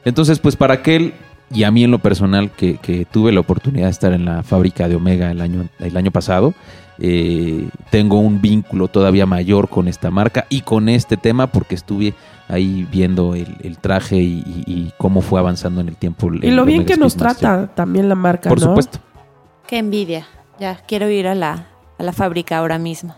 [0.04, 1.14] Entonces, pues para aquel
[1.52, 4.44] y a mí en lo personal, que, que tuve la oportunidad de estar en la
[4.44, 6.54] fábrica de Omega el año, el año pasado,
[6.98, 12.14] eh, tengo un vínculo todavía mayor con esta marca y con este tema porque estuve
[12.48, 16.28] ahí viendo el, el traje y, y- y cómo fue avanzando en el tiempo.
[16.30, 18.68] el- Y lo bien Omega que nos trata también la marca, Por ¿no?
[18.68, 19.00] supuesto.
[19.68, 20.28] Qué envidia.
[20.60, 23.16] Ya, quiero ir a la, a la fábrica ahora mismo.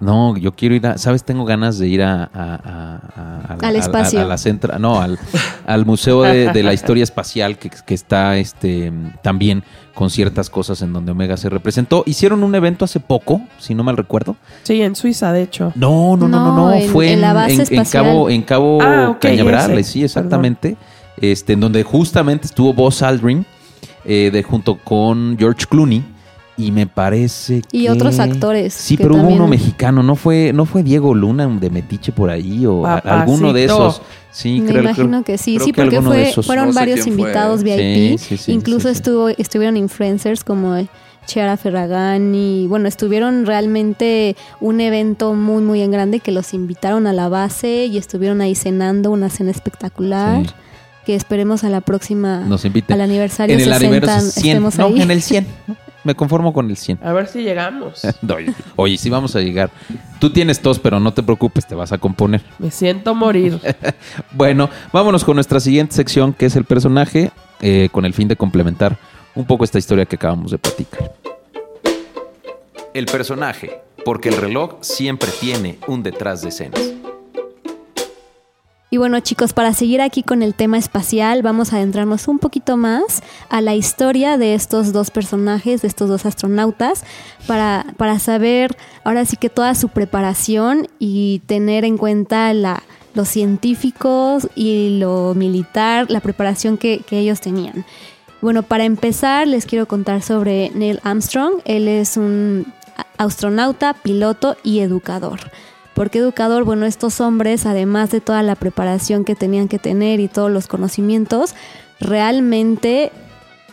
[0.00, 1.24] No, yo quiero ir a, ¿sabes?
[1.24, 4.20] Tengo ganas de ir a, a- a- a- a la- Al a- espacio.
[4.20, 5.18] A, la centra, no, al,
[5.66, 10.82] al Museo de, de la Historia Espacial que, que está este también con ciertas cosas
[10.82, 12.04] en donde Omega se representó.
[12.06, 14.36] Hicieron un evento hace poco, si no mal recuerdo.
[14.62, 15.72] Sí, en Suiza, de hecho.
[15.74, 16.72] No, no, no, no, No, no.
[16.72, 17.84] en- Fue en en, la base en-.
[17.84, 20.76] Cabo, en Cabo Ah, Cañaveral, sí, exactamente.
[21.20, 23.44] Este, en donde justamente estuvo Buzz Aldrin
[24.04, 26.04] eh, de, junto con George Clooney.
[26.58, 27.76] Y me parece que...
[27.78, 30.02] Y otros actores Sí, pero hubo también- uno mexicano.
[30.02, 32.66] ¿No fue, no fue Diego Luna de Metiche por ahí?
[32.66, 34.02] O a- alguno de esos.
[34.32, 36.78] Sí, Me creo, imagino creo- que sí, creo sí, que porque fue, fueron No sé
[36.80, 37.10] varios fue.
[37.10, 37.78] invitados VIP.
[37.78, 38.98] Sí, sí, sí, Incluso sí, sí.
[38.98, 40.76] estuvo, estuvieron influencers como
[41.26, 42.66] Chiara Ferragani.
[42.68, 47.86] Bueno, estuvieron realmente un evento muy, muy en grande que los invitaron a la base
[47.86, 50.44] y estuvieron ahí cenando una cena espectacular.
[50.46, 50.52] Sí.
[51.06, 52.92] Que esperemos a la próxima, Nos inviten.
[52.94, 54.46] al aniversario En el 60 aniversario 100.
[54.46, 55.00] estemos No, ahí.
[55.02, 55.46] en el 100.
[56.08, 57.00] Me conformo con el 100.
[57.02, 58.02] A ver si llegamos.
[58.34, 59.70] Oye, Oye, sí vamos a llegar.
[60.18, 62.40] Tú tienes tos, pero no te preocupes, te vas a componer.
[62.58, 63.60] Me siento morir.
[64.32, 68.36] Bueno, vámonos con nuestra siguiente sección, que es el personaje, eh, con el fin de
[68.36, 68.96] complementar
[69.34, 71.12] un poco esta historia que acabamos de platicar.
[72.94, 76.80] El personaje, porque el reloj siempre tiene un detrás de escenas.
[78.90, 82.78] Y bueno chicos, para seguir aquí con el tema espacial, vamos a adentrarnos un poquito
[82.78, 87.04] más a la historia de estos dos personajes, de estos dos astronautas,
[87.46, 93.28] para, para saber ahora sí que toda su preparación y tener en cuenta la, los
[93.28, 97.84] científicos y lo militar, la preparación que, que ellos tenían.
[98.40, 101.60] Bueno, para empezar les quiero contar sobre Neil Armstrong.
[101.66, 102.72] Él es un
[103.18, 105.40] astronauta, piloto y educador.
[105.98, 106.62] ¿Por qué educador?
[106.62, 110.68] Bueno, estos hombres, además de toda la preparación que tenían que tener y todos los
[110.68, 111.56] conocimientos,
[111.98, 113.10] realmente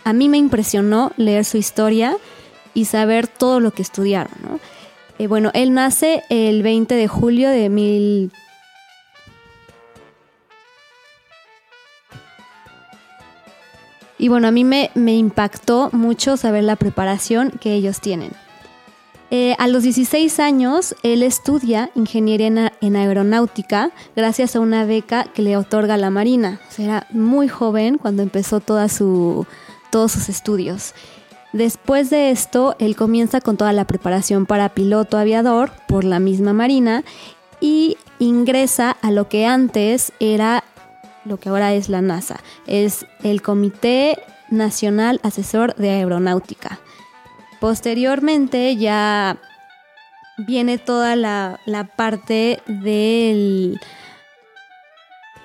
[0.03, 2.17] a mí me impresionó leer su historia
[2.73, 4.33] y saber todo lo que estudiaron.
[4.41, 4.59] ¿no?
[5.19, 8.31] Eh, bueno, él nace el 20 de julio de mil...
[14.17, 18.31] Y bueno, a mí me impactó mucho saber la preparación que ellos tienen.
[19.31, 25.41] Eh, a los 16 años, él estudia ingeniería en, aeronáutica gracias a una beca que
[25.41, 26.59] le otorga la Marina.
[26.77, 30.93] Era muy joven cuando empezó todos sus estudios.
[31.53, 36.53] Después de esto, él comienza con toda la preparación para piloto aviador por la misma
[36.53, 37.03] Marina
[37.61, 40.63] y ingresa a lo que antes era
[41.23, 42.41] lo que ahora es la NASA.
[42.67, 46.79] Es el Comité Nacional Asesor de Aeronáutica.
[47.65, 49.37] Posteriormente ya
[50.37, 53.79] viene toda la, la parte del,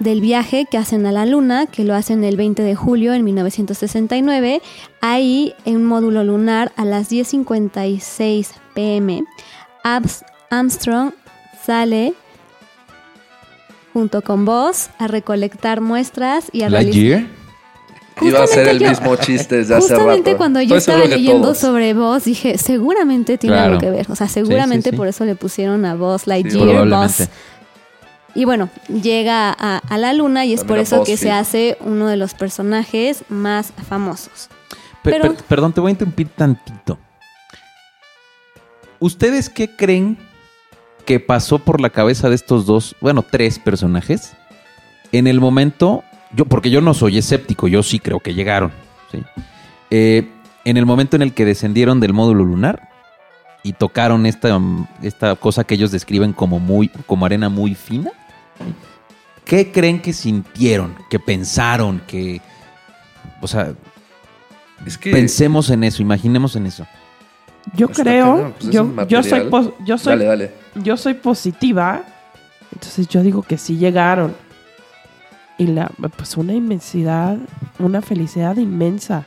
[0.01, 3.25] del viaje que hacen a la Luna, que lo hacen el 20 de julio en
[3.25, 4.61] 1969.
[5.01, 9.25] Ahí, en un módulo lunar, a las 10.56 pm,
[9.83, 11.13] Abs- Armstrong
[11.65, 12.13] sale
[13.95, 17.40] junto con vos a recolectar muestras y a realizar...
[18.21, 18.35] Lightyear.
[18.35, 20.01] Iba a ser el Justamente yo- mismo chiste desde hace rato.
[20.05, 21.59] Justamente cuando yo estaba leyendo todos.
[21.59, 23.69] sobre Buzz, dije, seguramente tiene Claro.
[23.73, 24.07] algo que ver.
[24.11, 24.97] O sea, seguramente sí.
[24.97, 26.89] por eso le pusieron a Buzz Sí, Lightyear.
[26.89, 27.29] Buzz.
[28.35, 31.77] Y bueno, llega a, a la luna y es También por eso que se hace
[31.81, 34.49] uno de los personajes más famosos.
[35.03, 36.99] Pe- Pero- per- perdón, te voy a interrumpir tantito.
[38.99, 40.19] ¿Ustedes qué creen
[41.07, 44.33] que pasó por la cabeza de estos dos, bueno, tres personajes
[45.11, 46.05] en el momento,
[46.35, 48.73] yo, porque yo no soy escéptico, yo sí creo que llegaron,
[49.11, 49.23] ¿sí?
[49.91, 50.29] Eh,
[50.65, 52.89] en el momento en el que descendieron del módulo lunar
[53.63, 58.11] y tocaron esta, mm, esta cosa que ellos describen como muy, como arena muy fina,
[58.59, 58.75] ¿sí?
[59.45, 62.41] ¿qué creen que sintieron, que pensaron, que...
[63.41, 63.73] O sea,
[64.87, 65.11] Es que.
[65.11, 66.87] pensemos en eso, imaginemos en eso.
[67.75, 69.51] Yo Está creo, pues es yo, yo soy,
[69.85, 70.53] yo soy, Dale, dale.
[70.77, 72.03] yo soy positiva,
[72.73, 74.35] entonces yo digo que sí llegaron.
[75.61, 77.37] Y la, pues una inmensidad,
[77.79, 79.27] una felicidad inmensa.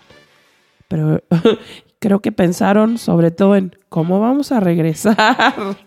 [0.88, 1.22] Pero
[2.00, 5.78] creo que pensaron sobre todo en cómo vamos a regresar.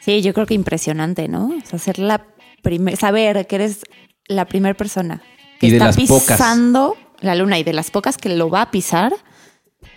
[0.00, 1.46] Sí, yo creo que impresionante, ¿no?
[1.46, 2.24] O sea, ser la
[2.62, 3.82] primer, saber que eres
[4.28, 5.20] la primera persona
[5.58, 6.36] que Y de está las pocas.
[6.38, 9.12] pisando la luna y de las pocas que lo va a pisar.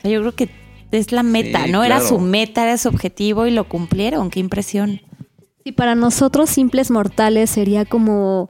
[0.03, 0.49] yo creo que
[0.89, 1.83] es la meta, Sí, ¿no?
[1.83, 4.31] Era su meta, era su objetivo y lo cumplieron.
[4.31, 5.01] Qué impresión.
[5.63, 8.49] Y para nosotros simples mortales sería como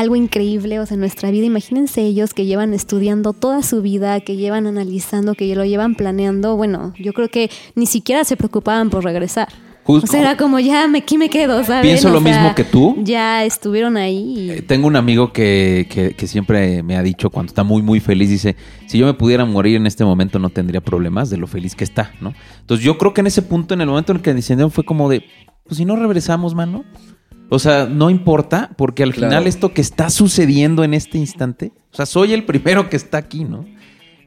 [0.00, 1.46] algo increíble, o sea, en nuestra vida.
[1.46, 6.56] Imagínense ellos que llevan estudiando toda su vida, que llevan analizando, que lo llevan planeando.
[6.56, 9.48] Bueno, yo creo que ni siquiera se preocupaban por regresar.
[9.86, 11.82] O sea, era como ya, me, aquí me quedo, ¿sabes?
[11.82, 12.96] Pienso O lo sea, mismo que tú.
[13.04, 14.34] Ya estuvieron ahí.
[14.38, 17.82] y- Eh, Tengo un amigo que, que- que siempre me ha dicho cuando está muy,
[17.82, 21.36] muy feliz, dice, si yo me pudiera morir en este momento no tendría problemas de
[21.36, 22.32] lo feliz que está, ¿no?
[22.60, 24.84] Entonces yo creo que en ese punto, en el momento en el que descendieron, fue
[24.84, 25.22] como de,
[25.66, 26.82] pues si no regresamos, mano.
[27.50, 29.30] O sea, no importa, porque al Claro.
[29.30, 33.18] final esto que está sucediendo en este instante, o sea, soy el primero que está
[33.18, 33.64] aquí, ¿no?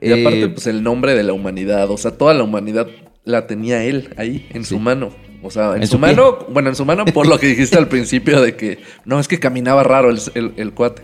[0.01, 2.87] Y aparte, Eh, pues el nombre de la humanidad, o sea, toda la humanidad
[3.25, 4.75] la tenía él ahí, en Sí.
[4.75, 5.09] su mano.
[5.43, 7.87] O sea, en, En su, mano, bueno, en su mano por lo que dijiste al
[7.87, 11.01] principio de que, no, es que caminaba raro el, el- el cuate.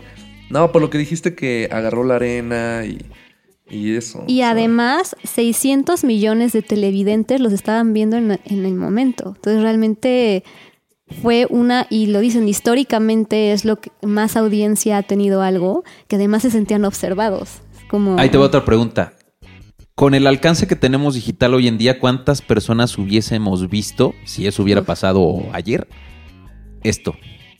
[0.50, 2.98] No, por lo que dijiste que agarró la arena y,
[3.70, 4.24] y eso.
[4.26, 9.32] Y o sea, además, 600 millones de televidentes los estaban viendo en, en el momento.
[9.36, 10.42] Entonces, realmente
[11.22, 16.16] fue una, y lo dicen, históricamente es lo que más audiencia ha tenido algo, que
[16.16, 17.60] además se sentían observados.
[17.90, 18.18] Como...
[18.18, 19.12] Ahí te va otra pregunta.
[19.94, 24.62] Con el alcance que tenemos digital hoy en día, ¿cuántas personas hubiésemos visto si eso
[24.62, 25.86] hubiera pasado ayer?
[26.82, 27.14] Esto.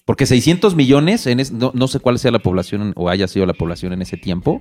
[0.05, 3.47] Porque 600 millones, en es- no, no sé cuál sea la población o haya sido
[3.47, 4.61] la población en ese tiempo,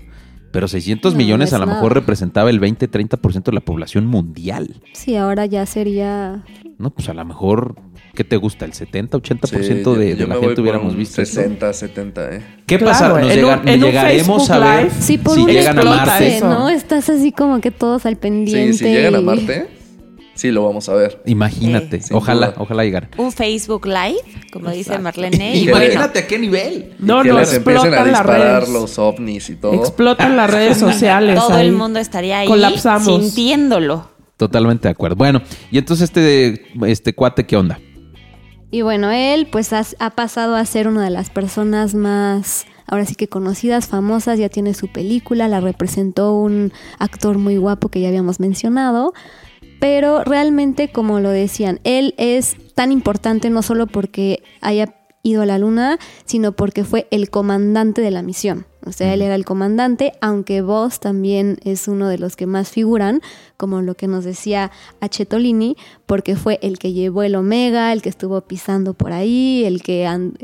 [0.52, 1.78] pero 600 No, millones no a lo nada.
[1.80, 4.82] mejor representaba el 20-30% de la población mundial.
[4.94, 6.44] Sí, ahora ya sería...
[6.78, 7.76] No, pues a lo mejor,
[8.14, 8.66] ¿qué te gusta?
[8.66, 11.36] ¿El 70-80% sí, yo- de, yo la gente hubiéramos visto esto?
[11.42, 12.42] 60, 70, ¿eh?
[12.66, 13.10] ¿Qué Claro, pasa?
[13.10, 16.38] ¿Nos, llega- un- llegaremos a ver Live, Sí, por si un llegan a Marte?
[16.38, 16.48] eso.
[16.50, 16.70] ¿no?
[16.70, 18.74] Estás así como que todos al pendiente.
[18.74, 19.68] Sí, si llegan a Marte,
[20.36, 21.22] sí lo vamos a ver.
[21.26, 22.56] Imagínate, Sí, ojalá, duda.
[22.62, 23.10] ojalá llegara.
[23.18, 24.22] Un Facebook Live,
[24.52, 24.98] como dice.
[25.00, 25.56] Marlene.
[25.56, 26.94] Y Imagínate bueno, a qué nivel.
[27.00, 28.70] No, no, les empiecen a explotan las redes.
[28.70, 29.74] los ovnis y todo.
[29.74, 31.36] Explotan las redes sociales.
[31.40, 31.66] todo ahí.
[31.68, 33.24] el mundo estaría ahí Colapsamos.
[33.24, 34.12] sintiéndolo.
[34.38, 35.16] Totalmente de acuerdo.
[35.16, 37.80] Bueno, y entonces este, este cuate, ¿qué onda?
[38.74, 43.06] Y bueno, él pues has- ha pasado a ser una de las personas más, ahora
[43.06, 48.02] sí que conocidas, famosas, ya tiene su película, la representó un actor muy guapo que
[48.02, 49.14] ya habíamos mencionado,
[49.80, 55.46] pero realmente como lo decían, él es tan importante no solo porque haya ido a
[55.46, 58.66] la luna, sino porque fue el comandante de la misión.
[58.86, 62.70] O sea, él era el comandante, aunque Voss también es uno de los que más
[62.70, 63.22] figuran,
[63.58, 68.10] como lo que nos decía Achetolini, porque fue el que llevó el Omega, el que
[68.10, 70.38] estuvo pisando por ahí, el que and-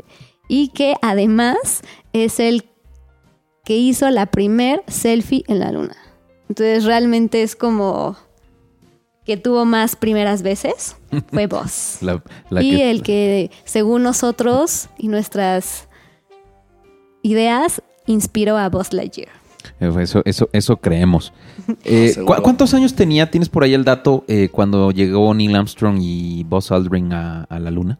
[0.48, 2.64] y que además es el
[3.64, 5.96] que hizo la primer selfie en la luna.
[6.48, 8.16] Entonces realmente es como
[9.26, 10.96] que tuvo más primeras veces,
[11.30, 11.98] fue Voss.
[12.00, 15.88] La- la y que- el que, según nosotros y nuestras
[17.22, 19.28] ideas, inspiró a Buzz Lightyear.
[19.78, 21.32] Eh, Eso, eso, eso creemos.
[21.84, 22.14] Eh.
[22.26, 23.30] ¿cu- ¿Cuántos años tenía?
[23.30, 27.58] ¿Tienes por ahí el dato eh, cuando llegó Neil Armstrong y Buzz Aldrin a, a
[27.60, 27.98] la luna?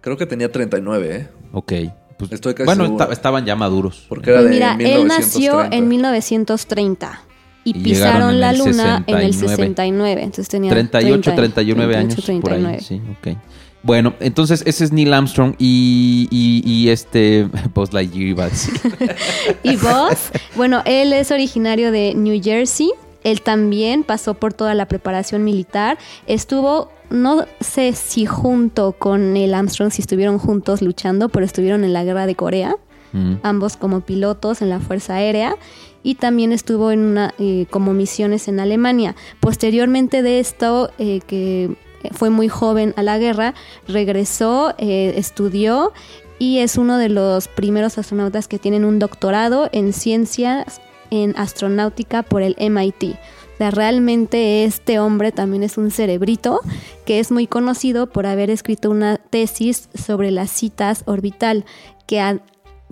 [0.00, 1.28] Creo que tenía 39, ¿eh?
[1.52, 1.72] Ok.
[2.18, 4.06] Pues, Estoy casi bueno, esta- estaban ya maduros.
[4.08, 5.40] Porque era Pues de mira, él nació
[5.70, 5.76] 1930.
[5.76, 7.20] en 1930
[7.64, 9.56] y, Y pisaron la luna en el 69.
[9.56, 10.22] 69.
[10.22, 12.60] Entonces tenía 38, 30, 39 años 38, por ahí.
[12.78, 12.80] 39.
[12.82, 13.38] Sí, ok.
[13.82, 18.74] Bueno, entonces ese es Neil Armstrong y, y, y este Buzz Lightyear iba a decir.
[19.62, 22.90] Y Buzz, bueno, él es originario de New Jersey.
[23.24, 25.98] Él también pasó por toda la preparación militar.
[26.26, 31.92] Estuvo, no sé si junto con Neil Armstrong, si estuvieron juntos luchando, pero estuvieron en
[31.92, 32.76] la guerra de Corea.
[33.12, 33.38] Mm.
[33.42, 35.56] ambos como pilotos en la Fuerza Aérea
[36.04, 39.16] y también estuvo en una, eh, como misiones en Alemania.
[39.40, 41.76] Posteriormente de esto, eh, que
[42.12, 43.54] fue muy joven a la guerra,
[43.86, 45.92] regresó, eh, estudió
[46.38, 50.80] y es uno de los primeros astronautas que tienen un doctorado en ciencias
[51.10, 53.14] en astronáutica por el MIT.
[53.54, 56.60] O sea, realmente este hombre también es un cerebrito
[57.04, 61.66] que es muy conocido por haber escrito una tesis sobre las citas orbital
[62.06, 62.40] que, ha-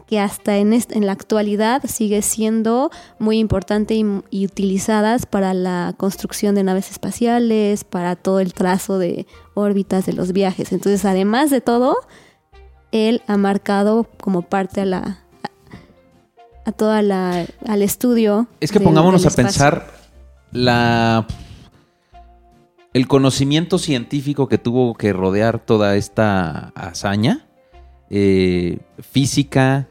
[0.09, 5.94] que hasta en, en la actualidad sigue siendo muy importante y, y utilizadas para la
[5.96, 10.72] construcción de naves espaciales, para todo el trazo de órbitas de los viajes.
[10.72, 11.96] Entonces, además de todo,
[12.90, 15.24] él ha marcado como parte a la
[16.64, 18.46] a toda la al estudio.
[18.61, 19.92] Es que pongámonos a pensar
[20.52, 21.26] la
[22.94, 27.46] el conocimiento científico que tuvo que rodear toda esta hazaña,
[28.09, 29.86] eh, física,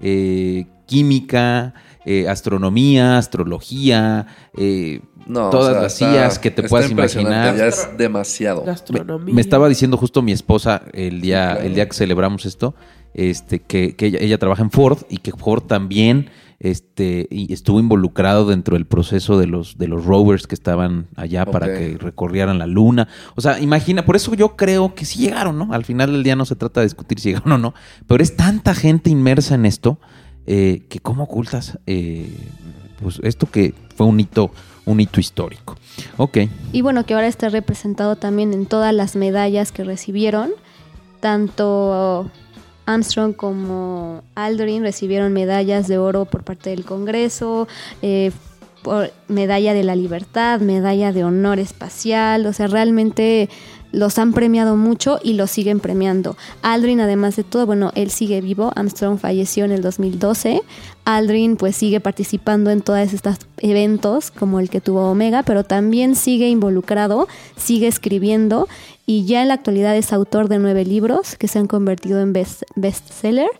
[0.00, 1.74] eh, química,
[2.04, 4.26] eh, astronomía, astrología,
[4.56, 7.56] eh, No, o todas sea, las está- IAs que te puedas imaginar.
[7.56, 8.64] Ya es demasiado.
[9.26, 11.66] Me, estaba diciendo justo mi esposa el día, Sí, claro.
[11.68, 12.74] el día que celebramos esto,
[13.14, 16.30] este, que, que ella, ella trabaja en Ford y que Ford también
[16.60, 21.46] este, y estuvo involucrado dentro del proceso de los, de los rovers que estaban allá
[21.46, 23.08] para que recorrieran la luna.
[23.34, 25.72] O sea, imagina, por eso yo creo que sí llegaron, ¿no?
[25.72, 27.74] Al final del día no se trata de discutir si llegaron o no,
[28.06, 29.98] pero es tanta gente inmersa en esto
[30.46, 32.28] eh, que cómo ocultas eh,
[33.02, 34.50] pues esto que fue un hito,
[34.84, 35.76] un hito histórico.
[36.16, 36.38] Ok.
[36.72, 40.50] Y bueno, que ahora está representado también en todas las medallas que recibieron.
[41.20, 42.30] Tanto
[42.92, 47.68] Armstrong como Aldrin recibieron medallas de oro por parte del Congreso,
[48.02, 48.32] eh,
[48.82, 52.46] por medalla de la libertad, medalla de honor espacial.
[52.46, 53.48] O sea, realmente
[53.92, 56.36] los han premiado mucho y los siguen premiando.
[56.62, 58.72] Aldrin, además de todo, bueno, él sigue vivo.
[58.76, 60.62] Armstrong falleció en el 2012.
[61.04, 66.14] Aldrin pues sigue participando en todos estos eventos como el que tuvo Omega, pero también
[66.14, 68.68] sigue involucrado, sigue escribiendo
[69.06, 72.32] y ya en la actualidad es autor de nueve libros que se han convertido en
[72.32, 73.50] best bestseller,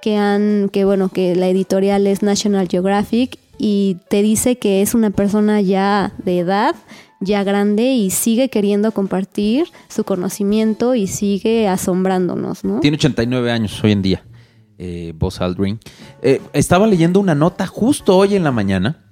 [0.00, 4.94] que han, que bueno, que la editorial es National Geographic y te dice que es
[4.94, 6.74] una persona ya de edad,
[7.20, 12.80] ya grande y sigue queriendo compartir su conocimiento y sigue asombrándonos, ¿no?
[12.80, 14.22] Tiene 89 años hoy en día,
[14.78, 15.78] eh, Buzz Aldrin.
[16.22, 19.04] Eh, estaba leyendo una nota justo hoy en la mañana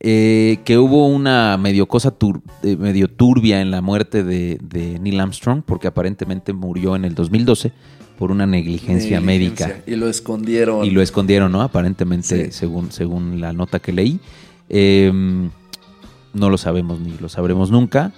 [0.00, 4.98] eh, que hubo una medio cosa tur- eh, medio turbia en la muerte de, de
[5.00, 7.72] Neil Armstrong porque aparentemente murió en el 2012
[8.18, 9.66] por una negligencia, Negligencia.
[9.68, 10.84] médica Y lo escondieron.
[10.84, 11.62] y lo escondieron, ¿no?
[11.62, 12.52] Aparentemente, Sí.
[12.52, 14.18] según, según la nota que leí.
[14.68, 15.48] Eh,
[16.38, 18.12] no lo sabemos ni lo sabremos nunca,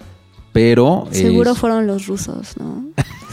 [0.52, 1.06] pero...
[1.10, 2.84] Seguro es- fueron los rusos, ¿no?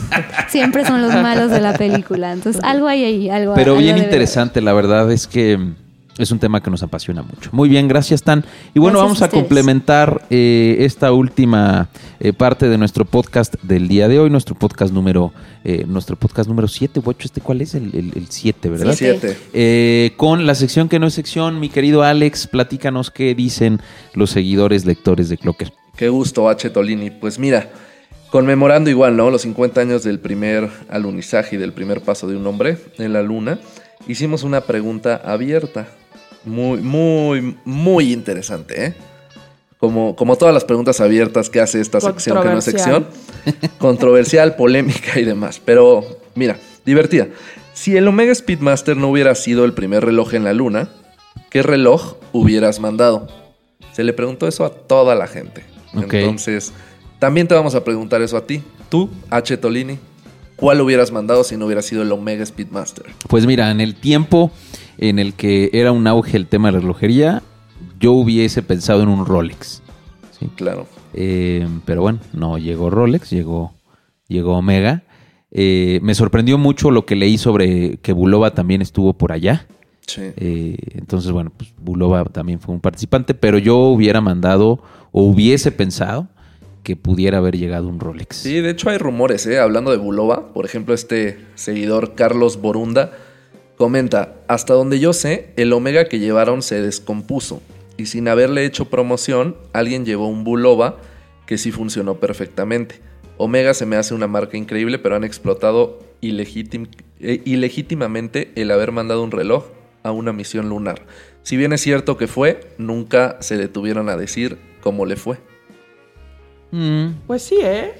[0.50, 2.32] Siempre son los malos de la película.
[2.32, 5.60] Entonces, algo hay ahí, algo Pero algo bien interesante, la verdad es que
[6.18, 7.49] es un tema que nos apasiona mucho.
[7.53, 8.45] Muy bien, gracias Tan.
[8.74, 11.89] Y bueno, Gracias vamos a complementar eh, esta última
[12.20, 15.34] eh, parte de nuestro podcast del día de hoy, nuestro podcast número
[15.70, 18.93] eh, nuestro podcast número 7 u 8, este cuál es el 7, ¿verdad?
[18.95, 19.20] Siete.
[19.20, 19.38] Siete.
[19.51, 23.82] Eh, con la sección que no es sección, mi querido Alex, platícanos qué dicen
[24.13, 25.74] los seguidores lectores de Clocker.
[25.97, 26.70] Qué gusto, H.
[26.70, 27.09] Tolini.
[27.09, 27.70] Pues mira,
[28.30, 29.30] conmemorando igual, ¿no?
[29.30, 33.22] Los 50 años del primer alunizaje y del primer paso de un hombre en la
[33.22, 33.59] luna,
[34.07, 35.89] hicimos una pregunta abierta.
[36.48, 38.93] Muy, muy, muy interesante, ¿eh?
[39.78, 43.06] Como, como todas las preguntas abiertas que hace esta sección que no es sección.
[43.78, 45.62] Controversial, polémica y demás.
[45.64, 47.28] Pero, mira, divertida.
[47.74, 50.89] Si el Omega Speedmaster no hubiera sido el primer reloj en la luna,
[51.52, 53.28] ¿qué reloj hubieras mandado?
[53.91, 55.64] Se le preguntó eso a toda la gente.
[55.93, 56.74] Entonces,
[57.20, 58.64] también te vamos a preguntar eso a ti.
[58.89, 59.58] Tú, H.
[59.58, 60.00] Tolini,
[60.56, 63.06] ¿cuál hubieras mandado si no hubiera sido el Omega Speedmaster?
[63.28, 64.52] Pues mira, en el tiempo
[64.98, 67.43] en el que era un auge el tema de relojería,
[68.00, 69.82] yo hubiese pensado en un Rolex.
[70.39, 70.50] ¿sí?
[70.56, 70.88] Claro.
[71.14, 73.74] Eh, pero bueno, no llegó Rolex, llegó,
[74.28, 75.04] llegó Omega.
[75.52, 79.66] Eh, me sorprendió mucho lo que leí sobre que Bulova también estuvo por allá.
[80.06, 80.22] Sí.
[80.38, 84.82] Eh, entonces, bueno, pues Bulova también fue un participante, pero yo hubiera mandado
[85.12, 86.28] o hubiese pensado
[86.84, 88.38] que pudiera haber llegado un Rolex.
[88.38, 89.60] Sí, de hecho hay rumores, ¿eh?
[89.60, 93.12] Hablando de Bulova, por ejemplo, este seguidor Carlos Borunda
[93.78, 97.62] comenta, hasta donde yo sé, el Omega que llevaron se descompuso
[97.96, 100.98] y sin haberle hecho promoción, alguien llevó un Bulova
[101.46, 103.00] que sí funcionó perfectamente.
[103.38, 108.92] Omega se me hace una marca increíble, pero han explotado ilegítim- eh, ilegítimamente el haber
[108.92, 109.66] mandado un reloj
[110.04, 111.06] a una misión lunar.
[111.44, 115.38] Si bien es cierto que fue, nunca se detuvieron a decir cómo le fue.
[116.72, 117.94] Mm, Pues sí, ¿eh?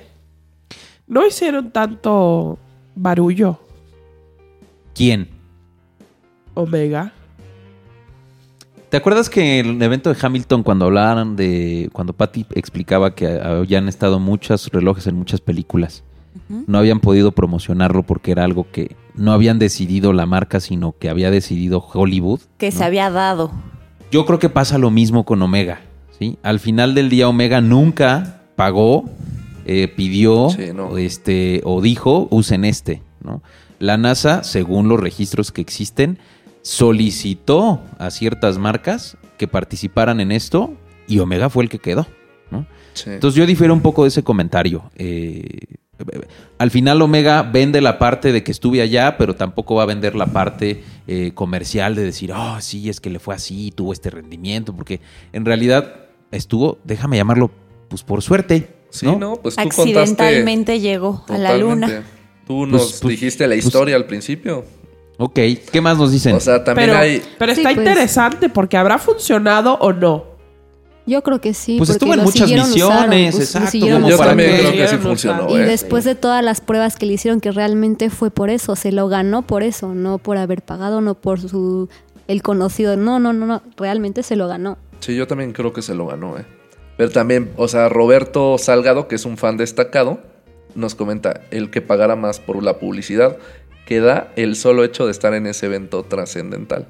[1.08, 2.58] No hicieron tanto
[2.96, 3.60] barullo,
[4.94, 5.28] ¿Quién?
[6.58, 7.14] Omega.
[8.90, 11.90] ¿Te acuerdas que en el evento de Hamilton, cuando hablaban de.
[11.92, 16.04] Cuando Patty explicaba que habían estado muchos relojes en muchas películas,
[16.68, 21.10] no habían podido promocionarlo porque era algo que no habían decidido la marca, sino que
[21.10, 22.40] había decidido Hollywood?
[22.58, 23.52] Que se había dado.
[24.10, 25.82] Yo creo que pasa lo mismo con Omega.
[26.18, 26.38] ¿sí?
[26.44, 29.10] Al final del día, Omega nunca pagó,
[29.66, 30.98] eh, pidió Sí, no.
[30.98, 33.02] este, o dijo, usen este.
[33.22, 33.42] ¿no?
[33.80, 36.20] La NASA, según los registros que existen,
[36.68, 40.74] solicitó a ciertas marcas que participaran en esto
[41.08, 42.08] y Omega fue el que quedó.
[42.52, 42.66] ¿no?
[42.94, 43.10] Sí.
[43.12, 44.92] Entonces yo difiero un poco de ese comentario.
[44.98, 45.46] Eh,
[46.60, 50.14] Al final Omega vende la parte de que estuve allá, pero tampoco va a vender
[50.16, 54.10] la parte eh, comercial de decir, oh, sí, es que le fue así, tuvo este
[54.10, 55.00] rendimiento, porque
[55.34, 55.96] en realidad
[56.32, 57.50] estuvo, déjame llamarlo,
[57.90, 58.76] pues por suerte.
[58.90, 59.18] Sí, ¿no?
[59.18, 59.36] ¿no?
[59.38, 62.04] Pues tú Accidentalmente llegó a la luna.
[62.46, 64.64] Tú nos Pues- pues- dijiste la pues- historia al principio.
[65.18, 65.40] Ok,
[65.72, 66.36] ¿qué más nos dicen?
[66.36, 67.22] O sea, también Pero, hay...
[67.40, 67.88] pero Sí, está pues.
[67.88, 70.26] interesante porque habrá funcionado o no.
[71.08, 71.78] Yo creo que sí.
[71.78, 74.98] Pues estuvo en muchas misiones, pues, exacto, como Yo para también que- creo que sí
[74.98, 75.50] funcionó.
[75.50, 75.66] Y ¿eh?
[75.66, 79.08] después de todas las pruebas que le hicieron, que realmente fue por eso, se lo
[79.08, 81.88] ganó por eso, no por haber pagado, no por su
[82.28, 82.98] el conocido.
[82.98, 84.78] No, no, no, no, realmente se lo ganó.
[85.00, 86.46] Sí, yo también creo que se lo ganó, ¿eh?
[86.98, 90.20] Pero también, o sea, Roberto Salgado, que es un fan destacado,
[90.76, 93.38] nos comenta el que pagara más por la publicidad
[93.88, 96.86] que da el solo hecho de estar en ese evento trascendental.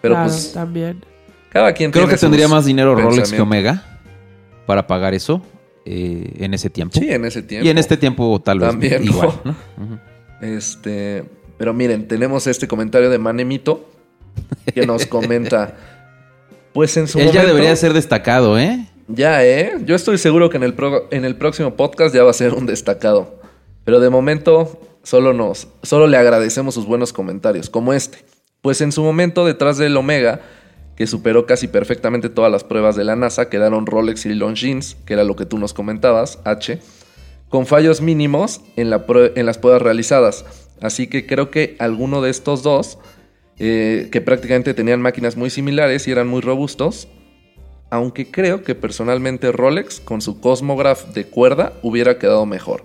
[0.00, 1.04] Pero Claro, pues, también.
[1.50, 3.40] cada quien Creo tiene que tendría más dinero Rolex que.
[3.42, 3.98] Omega
[4.64, 5.42] para pagar eso
[5.84, 6.98] eh, en ese tiempo.
[6.98, 7.66] Sí, en ese tiempo.
[7.66, 9.10] y en este tiempo tal vez También, ¿no?
[9.10, 9.30] igual.
[10.40, 11.24] Este,
[11.56, 13.90] pero miren, tenemos este comentario de Manemito
[14.72, 15.74] que nos comenta,
[16.72, 18.86] pues en su Él ya momento- debería ser destacado, ¿eh?
[19.08, 19.72] Ya, ¿eh?
[19.84, 22.52] Yo estoy seguro que en el, pro- en el próximo podcast ya va a ser
[22.54, 23.40] un destacado.
[23.84, 28.18] Pero de momento solo nos, solo le agradecemos sus buenos comentarios, como este.
[28.60, 30.42] Pues en su momento, detrás del Omega,
[30.96, 35.14] que superó casi perfectamente todas las pruebas de la NASA, quedaron Rolex y Longines, que
[35.14, 36.80] era lo que tú nos comentabas, H,
[37.48, 39.00] con fallos mínimos en, las
[39.58, 40.44] pruebas realizadas.
[40.82, 42.98] Así que creo que alguno de estos dos,
[43.58, 47.08] eh, que prácticamente tenían máquinas muy similares y eran muy robustos,
[47.88, 52.84] aunque creo que personalmente Rolex con su Cosmograph de cuerda hubiera quedado mejor,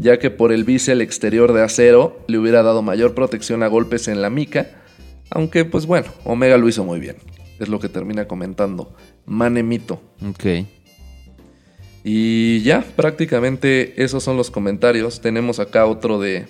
[0.00, 4.08] ya que por el bisel exterior de acero le hubiera dado mayor protección a golpes
[4.08, 4.82] en la mica,
[5.30, 7.16] aunque pues bueno, Omega lo hizo muy bien,
[7.58, 8.94] es lo que termina comentando
[9.26, 10.00] Manemito.
[10.28, 10.66] Ok.
[12.02, 15.20] Y ya, prácticamente esos son los comentarios.
[15.20, 16.46] Tenemos acá otro de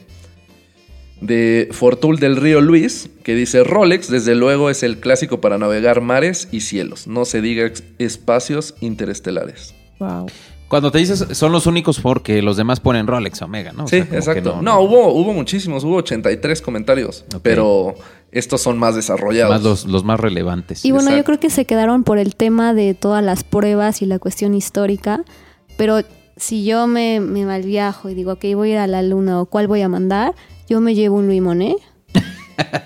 [1.20, 6.01] de Fortul del Río Luis, que dice Rolex, desde luego es el clásico para navegar
[6.01, 9.74] mares y cielos, no se diga espacios interestelares.
[9.98, 10.28] Wow.
[10.70, 13.86] Cuando te dices son los únicos porque los demás ponen Rolex Omega, ¿no?
[13.86, 14.60] O sí, sea, exacto.
[14.62, 17.96] No, hubo, hubo muchísimos, hubo 83 comentarios, pero
[18.30, 19.52] estos son más desarrollados.
[19.52, 20.84] Más los, los más relevantes.
[20.84, 24.06] Y bueno, yo creo que se quedaron por el tema de todas las pruebas y
[24.06, 25.24] la cuestión histórica,
[25.76, 26.02] pero
[26.36, 29.46] si yo me, me malviajo y digo, ok, voy a ir a la luna o
[29.46, 30.36] cuál voy a mandar,
[30.68, 31.78] yo me llevo un Louis Monet.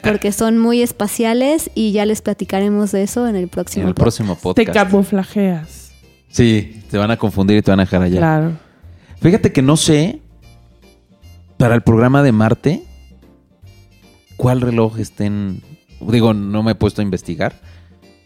[0.02, 3.94] Porque son muy espaciales y ya les platicaremos de eso en el próximo en el
[3.94, 4.20] podcast.
[4.20, 4.90] próximo Te podcast.
[4.90, 5.83] camuflajeas.
[6.34, 8.18] Sí, te van a confundir y te van a dejar allá.
[8.18, 8.52] Claro.
[9.20, 10.18] Fíjate que no sé,
[11.58, 12.82] para el programa de Marte,
[14.36, 15.62] cuál reloj estén...
[16.00, 17.60] Digo, no me he puesto a investigar.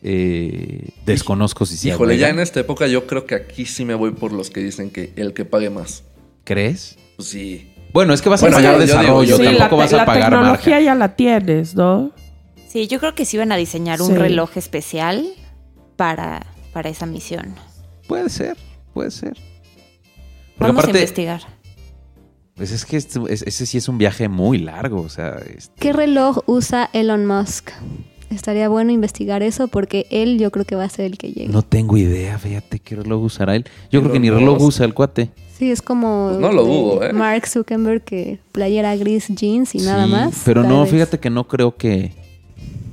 [0.02, 3.94] Eh, desconozco si sea Híjole, ya en esta época yo creo que aquí sí me
[3.94, 6.02] voy por los que dicen que el que pague más.
[6.44, 6.96] ¿Crees?
[7.16, 7.74] Pues sí.
[7.92, 9.92] Bueno, es que vas Bueno, a pagar yo- desarrollo, yo Sí, digo- la, tampoco vas
[9.92, 10.80] a la pagar tecnología marca.
[10.84, 12.12] ya la tienes, ¿no?
[12.68, 14.14] Sí, yo creo que sí iban a diseñar un Sí.
[14.14, 15.26] reloj especial
[15.96, 17.54] para, para esa misión.
[18.08, 18.56] Puede ser,
[18.92, 19.34] puede ser.
[20.56, 21.42] Porque Vamos a aparte, investigar.
[22.56, 25.72] pues es que esto- es- ese sí es un viaje muy largo, o sea, este,
[25.78, 27.70] ¿Qué reloj usa Elon Musk?
[28.30, 31.48] Estaría bueno investigar eso porque él yo creo que va a ser el que llegue.
[31.48, 33.64] no tengo idea, fíjate qué reloj usará él.
[33.92, 34.66] Yo creo que ni reloj Musk.
[34.66, 35.30] usa el cuate.
[35.56, 37.12] Sí, es como Pues no lo dudo, ¿eh?
[37.12, 40.42] Mark Zuckerberg que playera gris, jeans y nada más.
[40.44, 40.90] Pero no, vez.
[40.90, 42.12] fíjate que no creo que,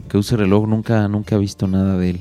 [0.10, 0.68] que use reloj.
[0.68, 2.20] Nunca, nunca he visto nada de él.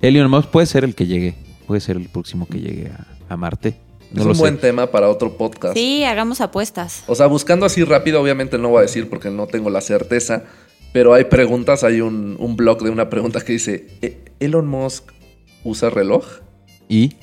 [0.00, 1.34] Elon Musk puede ser el que llegue.
[1.72, 3.76] Puede ser el próximo que llegue a, a Marte.
[4.12, 4.40] No es un sé.
[4.42, 5.72] buen tema para otro podcast.
[5.74, 7.02] Sí, hagamos apuestas.
[7.06, 10.44] O sea, buscando así rápido, obviamente no voy a decir porque no tengo la certeza,
[10.92, 15.12] pero hay preguntas, hay un, un blog de una pregunta que dice, "¿E- ¿Elon Musk
[15.64, 16.26] usa reloj?
[16.90, 17.14] Y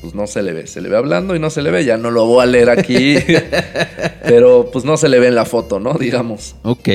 [0.00, 1.96] Pues no se le ve, se le ve hablando y no se le ve, ya
[1.96, 3.18] no lo voy a leer aquí,
[4.24, 5.94] pero pues no se le ve en la foto, ¿no?
[5.94, 6.56] Digamos.
[6.64, 6.88] Ok.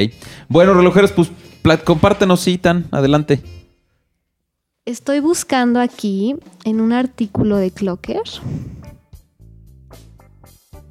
[0.50, 1.32] Bueno, relojeros, pues
[1.86, 3.40] compártenos, sí, tan adelante.
[4.86, 8.22] Estoy buscando aquí en un artículo de Clocker.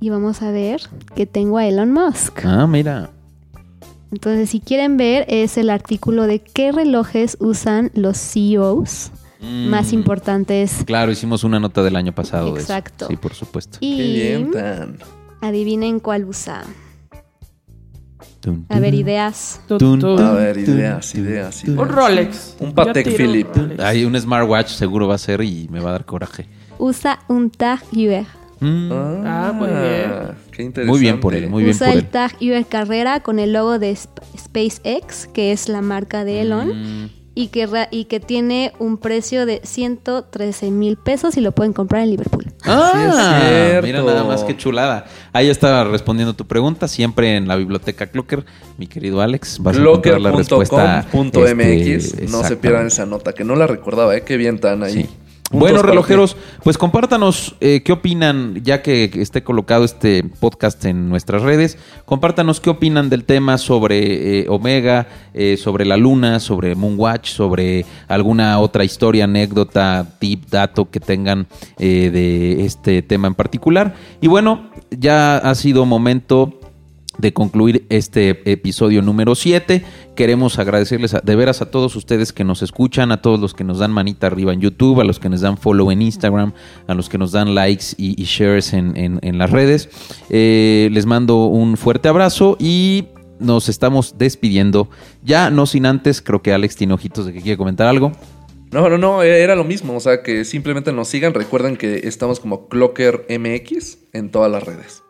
[0.01, 0.83] Y vamos a ver
[1.15, 2.41] que tengo a Elon Musk.
[2.45, 3.11] Ah, mira.
[4.11, 9.95] Entonces, si quieren ver, es el artículo de qué relojes usan los CEOs más Mm,
[9.95, 10.83] importantes.
[10.87, 13.07] Claro, hicimos una nota del año pasado Exacto.
[13.09, 13.17] de eso.
[13.17, 13.79] Sí, por supuesto.
[13.81, 14.99] Y Qué bien, tan.
[15.41, 16.65] adivinen cuál usa.
[18.45, 19.61] Tun, A ver, ideas.
[19.67, 20.21] Tun, Tun, tun.
[20.23, 21.79] A ver, ideas, tun, ideas, tun.
[21.79, 22.57] Un Rolex.
[22.61, 23.59] Un Patek Yo tiro un Philippe.
[23.61, 23.81] Rolex.
[23.83, 26.47] Hay un smartwatch seguro va a ser y me va a dar coraje.
[26.79, 28.27] Usa un Tag Heuer.
[28.61, 30.13] Mm, Ah, muy bien.
[30.53, 30.85] Qué interesante.
[30.87, 32.09] muy bien por él, muy bien Usa por el él.
[32.11, 36.69] Tag Heuer Carrera con el logo de Sp- SpaceX, que es la marca de Elon.
[37.05, 41.73] Mm, y que, y que tiene un precio de 113 mil pesos y lo pueden
[41.73, 42.47] comprar en Liverpool.
[42.65, 43.87] Ah, cierto.
[43.87, 45.07] mira nada más que chulada.
[45.33, 48.45] Ahí estaba respondiendo tu pregunta, siempre en la biblioteca Clocker,
[48.79, 49.59] mi querido Alex.
[49.61, 51.07] Vas a encontrar la respuesta.
[51.11, 51.87] Clocker.com.mx.
[51.87, 54.23] este, no se pierdan esa nota, que no la recordaba, ¿eh?
[54.23, 54.93] Qué bien tan ahí.
[54.93, 55.09] Sí.
[55.59, 61.43] Bueno, relojeros, pues compártanos eh, qué opinan, ya que esté colocado este podcast en nuestras
[61.43, 67.31] redes, compártanos qué opinan del tema sobre eh, Omega, eh, sobre la Luna, sobre Moonwatch,
[67.31, 71.47] sobre alguna otra historia, anécdota, tip, dato que tengan
[71.79, 73.95] eh, de este tema en particular.
[74.21, 76.59] Y bueno, ya ha sido momento
[77.19, 79.85] de concluir este episodio número 7.
[80.17, 83.65] Queremos agradecerles a- de veras a todos ustedes que nos escuchan, a todos los que
[83.65, 86.53] nos dan manita arriba en YouTube, a los que nos dan follow en Instagram,
[86.87, 89.89] a los que nos dan likes y, y shares en, en- en las redes.
[90.31, 93.07] Eh, les mando un fuerte abrazo y
[93.41, 94.89] nos estamos despidiendo.
[95.23, 98.13] Ya no sin antes, creo que Alex tiene ojitos de que quiere comentar algo.
[98.71, 99.95] No, no, no, era lo mismo.
[99.97, 101.33] O sea, que simplemente nos sigan.
[101.35, 105.03] Recuerden que estamos como Clocker MX en todas las redes.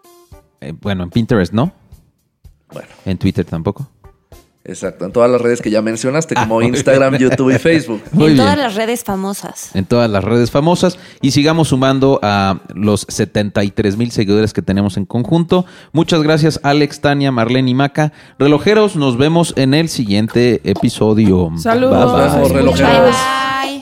[0.60, 1.72] Eh, bueno, en Pinterest no,
[2.72, 3.88] Bueno, en Twitter tampoco.
[4.64, 5.04] exacto.
[5.04, 7.22] En todas las redes que ya mencionaste, como Ah, muy Instagram, bien.
[7.30, 8.02] YouTube y Facebook.
[8.12, 8.44] Muy en bien.
[8.46, 9.70] todas las redes famosas.
[9.74, 14.96] en todas las redes famosas y sigamos sumando a los 73 mil seguidores que tenemos
[14.96, 15.66] en conjunto.
[15.92, 18.12] Muchas gracias Alex, Tania, Marlene y Maca.
[18.38, 21.50] Relojeros, nos vemos en el siguiente episodio.
[21.58, 22.12] Saludos.
[22.40, 23.14] Bye relojeros.
[23.14, 23.73] bye.